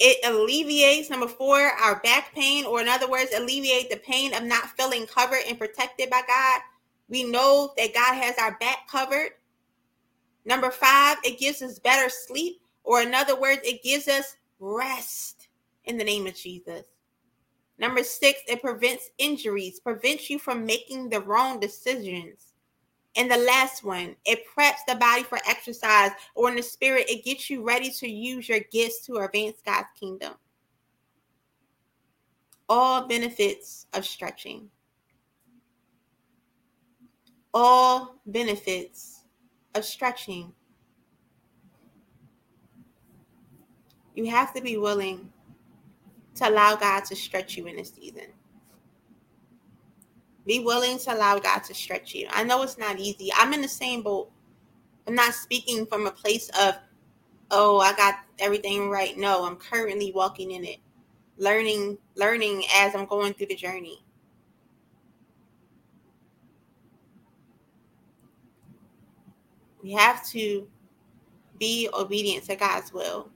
[0.00, 4.42] It alleviates number four our back pain, or in other words, alleviate the pain of
[4.42, 6.60] not feeling covered and protected by God.
[7.08, 9.30] We know that God has our back covered.
[10.44, 15.48] Number five, it gives us better sleep, or in other words, it gives us rest
[15.84, 16.86] in the name of Jesus.
[17.78, 22.53] Number six, it prevents injuries, prevents you from making the wrong decisions.
[23.16, 27.24] And the last one, it preps the body for exercise, or in the spirit, it
[27.24, 30.34] gets you ready to use your gifts to advance God's kingdom.
[32.68, 34.68] All benefits of stretching.
[37.52, 39.20] All benefits
[39.76, 40.52] of stretching.
[44.16, 45.32] You have to be willing
[46.34, 48.33] to allow God to stretch you in this season.
[50.46, 52.26] Be willing to allow God to stretch you.
[52.30, 53.30] I know it's not easy.
[53.34, 54.30] I'm in the same boat.
[55.06, 56.74] I'm not speaking from a place of,
[57.50, 59.16] oh, I got everything right.
[59.16, 60.78] No, I'm currently walking in it,
[61.38, 64.02] learning, learning as I'm going through the journey.
[69.82, 70.66] We have to
[71.58, 73.30] be obedient to God's will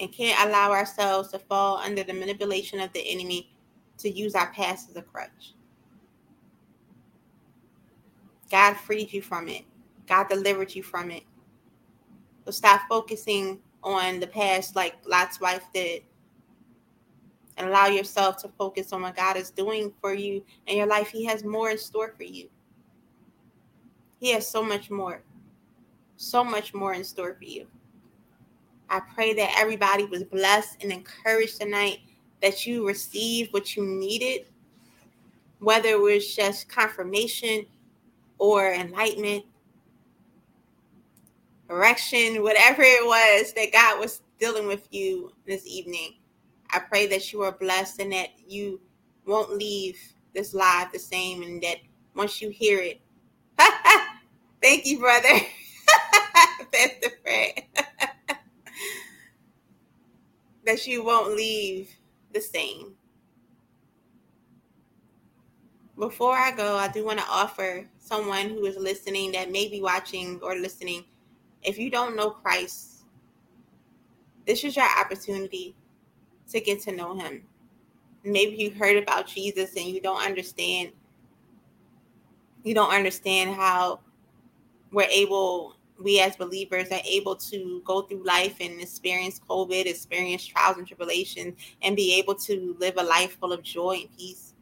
[0.00, 3.50] and can't allow ourselves to fall under the manipulation of the enemy
[3.98, 5.54] to use our past as a crutch.
[8.50, 9.64] God freed you from it.
[10.06, 11.24] God delivered you from it.
[12.44, 16.02] So stop focusing on the past like Lot's wife did.
[17.56, 21.08] And allow yourself to focus on what God is doing for you in your life.
[21.08, 22.48] He has more in store for you.
[24.20, 25.22] He has so much more.
[26.16, 27.66] So much more in store for you.
[28.88, 31.98] I pray that everybody was blessed and encouraged tonight
[32.42, 34.46] that you received what you needed,
[35.58, 37.66] whether it was just confirmation
[38.38, 39.44] or enlightenment,
[41.68, 46.14] correction, whatever it was that God was dealing with you this evening.
[46.70, 48.80] I pray that you are blessed and that you
[49.26, 49.98] won't leave
[50.34, 51.78] this live the same and that
[52.14, 53.00] once you hear it,
[54.62, 55.28] thank you, brother.
[56.72, 57.64] Pastor Fred.
[60.64, 61.97] that you won't leave
[62.32, 62.94] the same.
[65.98, 69.80] Before I go, I do want to offer someone who is listening that may be
[69.80, 71.04] watching or listening.
[71.62, 73.04] If you don't know Christ,
[74.46, 75.74] this is your opportunity
[76.50, 77.42] to get to know him.
[78.22, 80.92] Maybe you heard about Jesus and you don't understand
[82.64, 84.00] you don't understand how
[84.92, 90.46] we're able we as believers are able to go through life and experience COVID, experience
[90.46, 94.54] trials and tribulations, and be able to live a life full of joy and peace.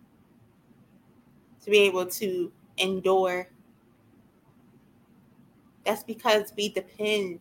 [1.65, 3.49] To be able to endure.
[5.85, 7.41] That's because we depend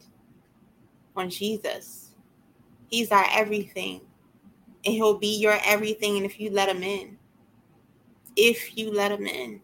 [1.15, 2.11] on Jesus.
[2.89, 4.01] He's our everything.
[4.85, 6.17] And he'll be your everything.
[6.17, 7.17] And if you let him in,
[8.35, 9.61] if you let him in,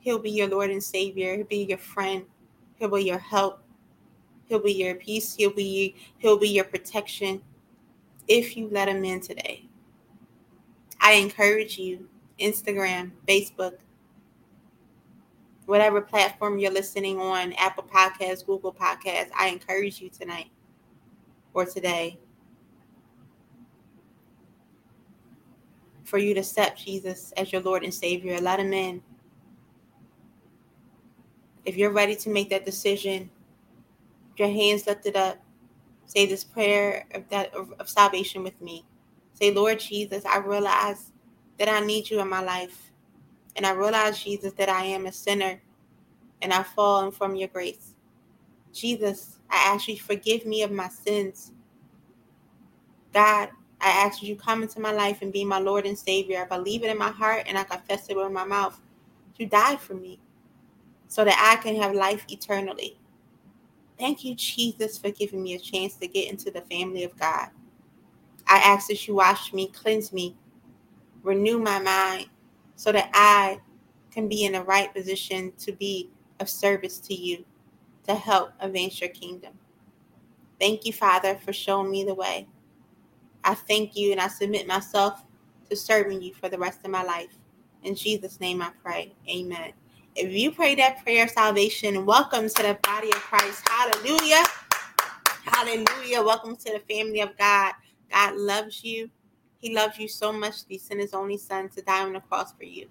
[0.00, 1.36] he'll be your Lord and Savior.
[1.36, 2.24] He'll be your friend
[2.78, 3.60] He'll be your help.
[4.46, 5.34] He'll be your peace.
[5.34, 7.42] He'll be he'll be your protection
[8.28, 9.66] if you let him in today.
[11.00, 12.08] I encourage you,
[12.40, 13.78] Instagram, Facebook,
[15.66, 20.48] whatever platform you're listening on, Apple Podcasts, Google Podcasts, I encourage you tonight
[21.54, 22.18] or today
[26.04, 28.40] for you to accept Jesus as your Lord and Savior.
[28.40, 29.02] Let him in
[31.66, 33.28] if you're ready to make that decision,
[34.36, 35.38] your hands lifted up.
[36.06, 38.84] Say this prayer of that of, salvation with me.
[39.34, 41.10] Say, Lord Jesus, I realize
[41.58, 42.92] that I need you in my life.
[43.56, 45.60] And I realize, Jesus, that I am a sinner
[46.40, 47.94] and I've fallen from your grace.
[48.72, 51.50] Jesus, I ask you forgive me of my sins.
[53.12, 53.48] God,
[53.80, 56.42] I ask you come into my life and be my Lord and Savior.
[56.42, 58.80] I believe it in my heart and I confess it with my mouth.
[59.36, 60.20] You died for me
[61.08, 62.98] so that I can have life eternally.
[63.98, 67.48] Thank you, Jesus, for giving me a chance to get into the family of God.
[68.46, 70.36] I ask that you wash me, cleanse me,
[71.22, 72.26] renew my mind
[72.76, 73.60] so that I
[74.10, 76.10] can be in the right position to be
[76.40, 77.44] of service to you
[78.06, 79.52] to help advance your kingdom.
[80.60, 82.46] Thank you, Father, for showing me the way.
[83.44, 85.24] I thank you and I submit myself
[85.68, 87.36] to serving you for the rest of my life.
[87.82, 89.14] In Jesus' name I pray.
[89.28, 89.72] Amen.
[90.18, 93.68] If you pray that prayer of salvation, welcome to the body of Christ.
[93.68, 94.44] Hallelujah.
[95.44, 96.22] Hallelujah.
[96.22, 97.74] Welcome to the family of God.
[98.10, 99.10] God loves you.
[99.58, 102.54] He loves you so much he sent his only son to die on the cross
[102.54, 102.88] for you.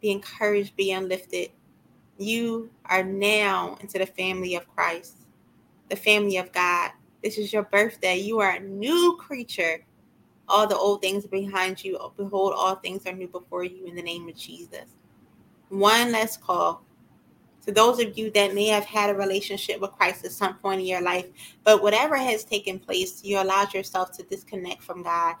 [0.00, 1.50] Be encouraged, be unlifted.
[2.16, 5.26] You are now into the family of Christ,
[5.90, 6.92] the family of God.
[7.22, 8.16] This is your birthday.
[8.16, 9.84] You are a new creature.
[10.48, 11.98] All the old things behind you.
[12.16, 14.86] Behold, all things are new before you in the name of Jesus.
[15.72, 16.82] One last call
[17.64, 20.82] to those of you that may have had a relationship with Christ at some point
[20.82, 21.24] in your life,
[21.64, 25.36] but whatever has taken place, you allowed yourself to disconnect from God.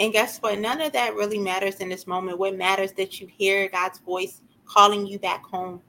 [0.00, 0.58] And guess what?
[0.58, 2.40] None of that really matters in this moment.
[2.40, 5.80] What matters that you hear God's voice calling you back home,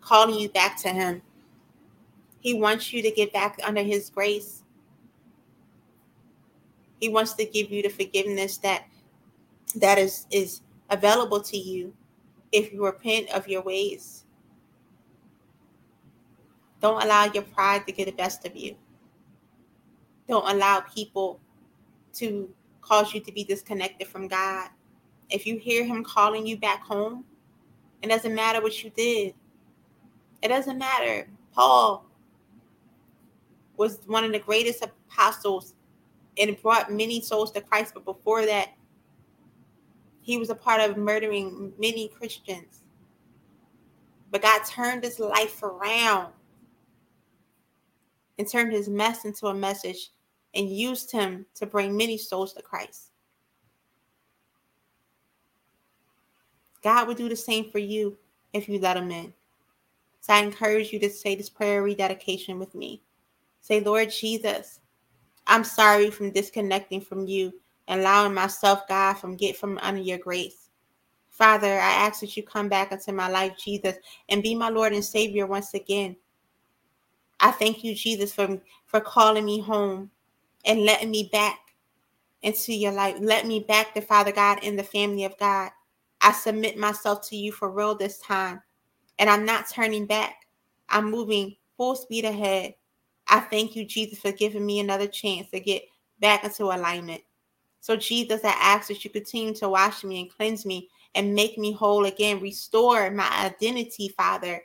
[0.00, 1.20] calling you back to Him.
[2.40, 4.62] He wants you to get back under His grace.
[7.00, 8.84] He wants to give you the forgiveness that
[9.76, 11.92] that is is available to you
[12.52, 14.24] if you repent of your ways.
[16.80, 18.76] Don't allow your pride to get the best of you.
[20.28, 21.40] Don't allow people
[22.14, 24.68] to cause you to be disconnected from God.
[25.30, 27.24] If you hear Him calling you back home,
[28.02, 29.34] it doesn't matter what you did.
[30.42, 31.26] It doesn't matter.
[31.52, 32.04] Paul
[33.76, 35.74] was one of the greatest apostles
[36.38, 38.74] and brought many souls to Christ, but before that,
[40.24, 42.80] he was a part of murdering many Christians.
[44.30, 46.32] But God turned his life around
[48.38, 50.12] and turned his mess into a message
[50.54, 53.10] and used him to bring many souls to Christ.
[56.82, 58.16] God will do the same for you
[58.54, 59.32] if you let him in.
[60.22, 63.02] So I encourage you to say this prayer rededication with me.
[63.60, 64.80] Say, Lord Jesus,
[65.46, 67.52] I'm sorry from disconnecting from you
[67.88, 70.68] allowing myself, God, from get from under your grace.
[71.30, 73.96] Father, I ask that you come back into my life, Jesus,
[74.28, 76.16] and be my Lord and Savior once again.
[77.40, 80.10] I thank you, Jesus, for, for calling me home
[80.64, 81.58] and letting me back
[82.42, 83.16] into your life.
[83.20, 85.70] Let me back to Father God in the family of God.
[86.20, 88.62] I submit myself to you for real this time,
[89.18, 90.46] and I'm not turning back.
[90.88, 92.74] I'm moving full speed ahead.
[93.28, 95.82] I thank you, Jesus, for giving me another chance to get
[96.20, 97.22] back into alignment.
[97.84, 101.58] So, Jesus, I ask that you continue to wash me and cleanse me and make
[101.58, 102.40] me whole again.
[102.40, 104.62] Restore my identity, Father,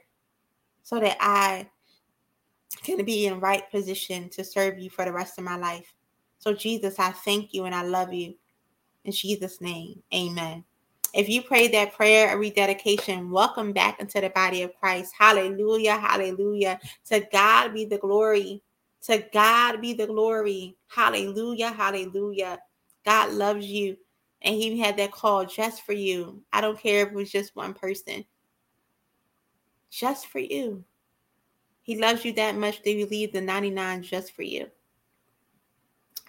[0.83, 1.67] so that I
[2.81, 5.93] can be in right position to serve you for the rest of my life.
[6.37, 8.35] So, Jesus, I thank you and I love you.
[9.03, 10.63] In Jesus' name, amen.
[11.13, 15.13] If you prayed that prayer, a rededication, welcome back into the body of Christ.
[15.19, 16.79] Hallelujah, hallelujah.
[17.09, 18.63] To God be the glory.
[19.07, 20.77] To God be the glory.
[20.87, 22.59] Hallelujah, hallelujah.
[23.05, 23.97] God loves you.
[24.41, 26.41] And he had that call just for you.
[26.53, 28.23] I don't care if it was just one person.
[29.89, 30.83] Just for you.
[31.81, 34.67] He loves you that much that he leave the 99 just for you.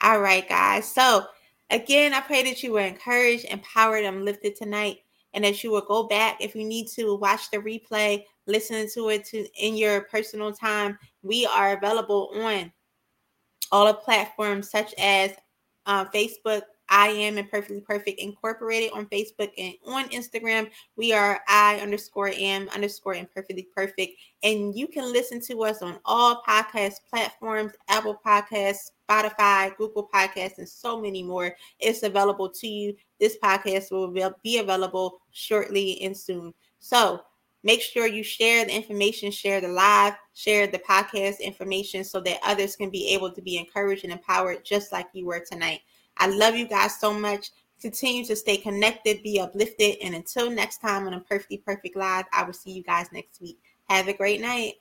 [0.02, 0.92] All right, guys.
[0.92, 1.26] So
[1.70, 4.98] again, I pray that you were encouraged, empowered, and lifted tonight.
[5.32, 9.10] And that you will go back if you need to watch the replay, listen to
[9.10, 10.98] it to in your personal time.
[11.22, 12.72] We are available on
[13.70, 15.32] all the platforms such as
[15.86, 16.62] uh, Facebook.
[16.92, 20.68] I am imperfectly perfect incorporated on Facebook and on Instagram.
[20.96, 24.14] We are I underscore am underscore imperfectly perfect.
[24.42, 30.58] And you can listen to us on all podcast platforms, Apple Podcasts, Spotify, Google Podcasts,
[30.58, 31.54] and so many more.
[31.78, 32.96] It's available to you.
[33.20, 36.52] This podcast will be available shortly and soon.
[36.80, 37.20] So
[37.62, 42.40] make sure you share the information, share the live, share the podcast information so that
[42.44, 45.80] others can be able to be encouraged and empowered just like you were tonight.
[46.16, 47.50] I love you guys so much.
[47.80, 52.42] Continue to stay connected, be uplifted, and until next time on Imperfectly Perfect Live, I
[52.42, 53.58] will see you guys next week.
[53.88, 54.74] Have a great night.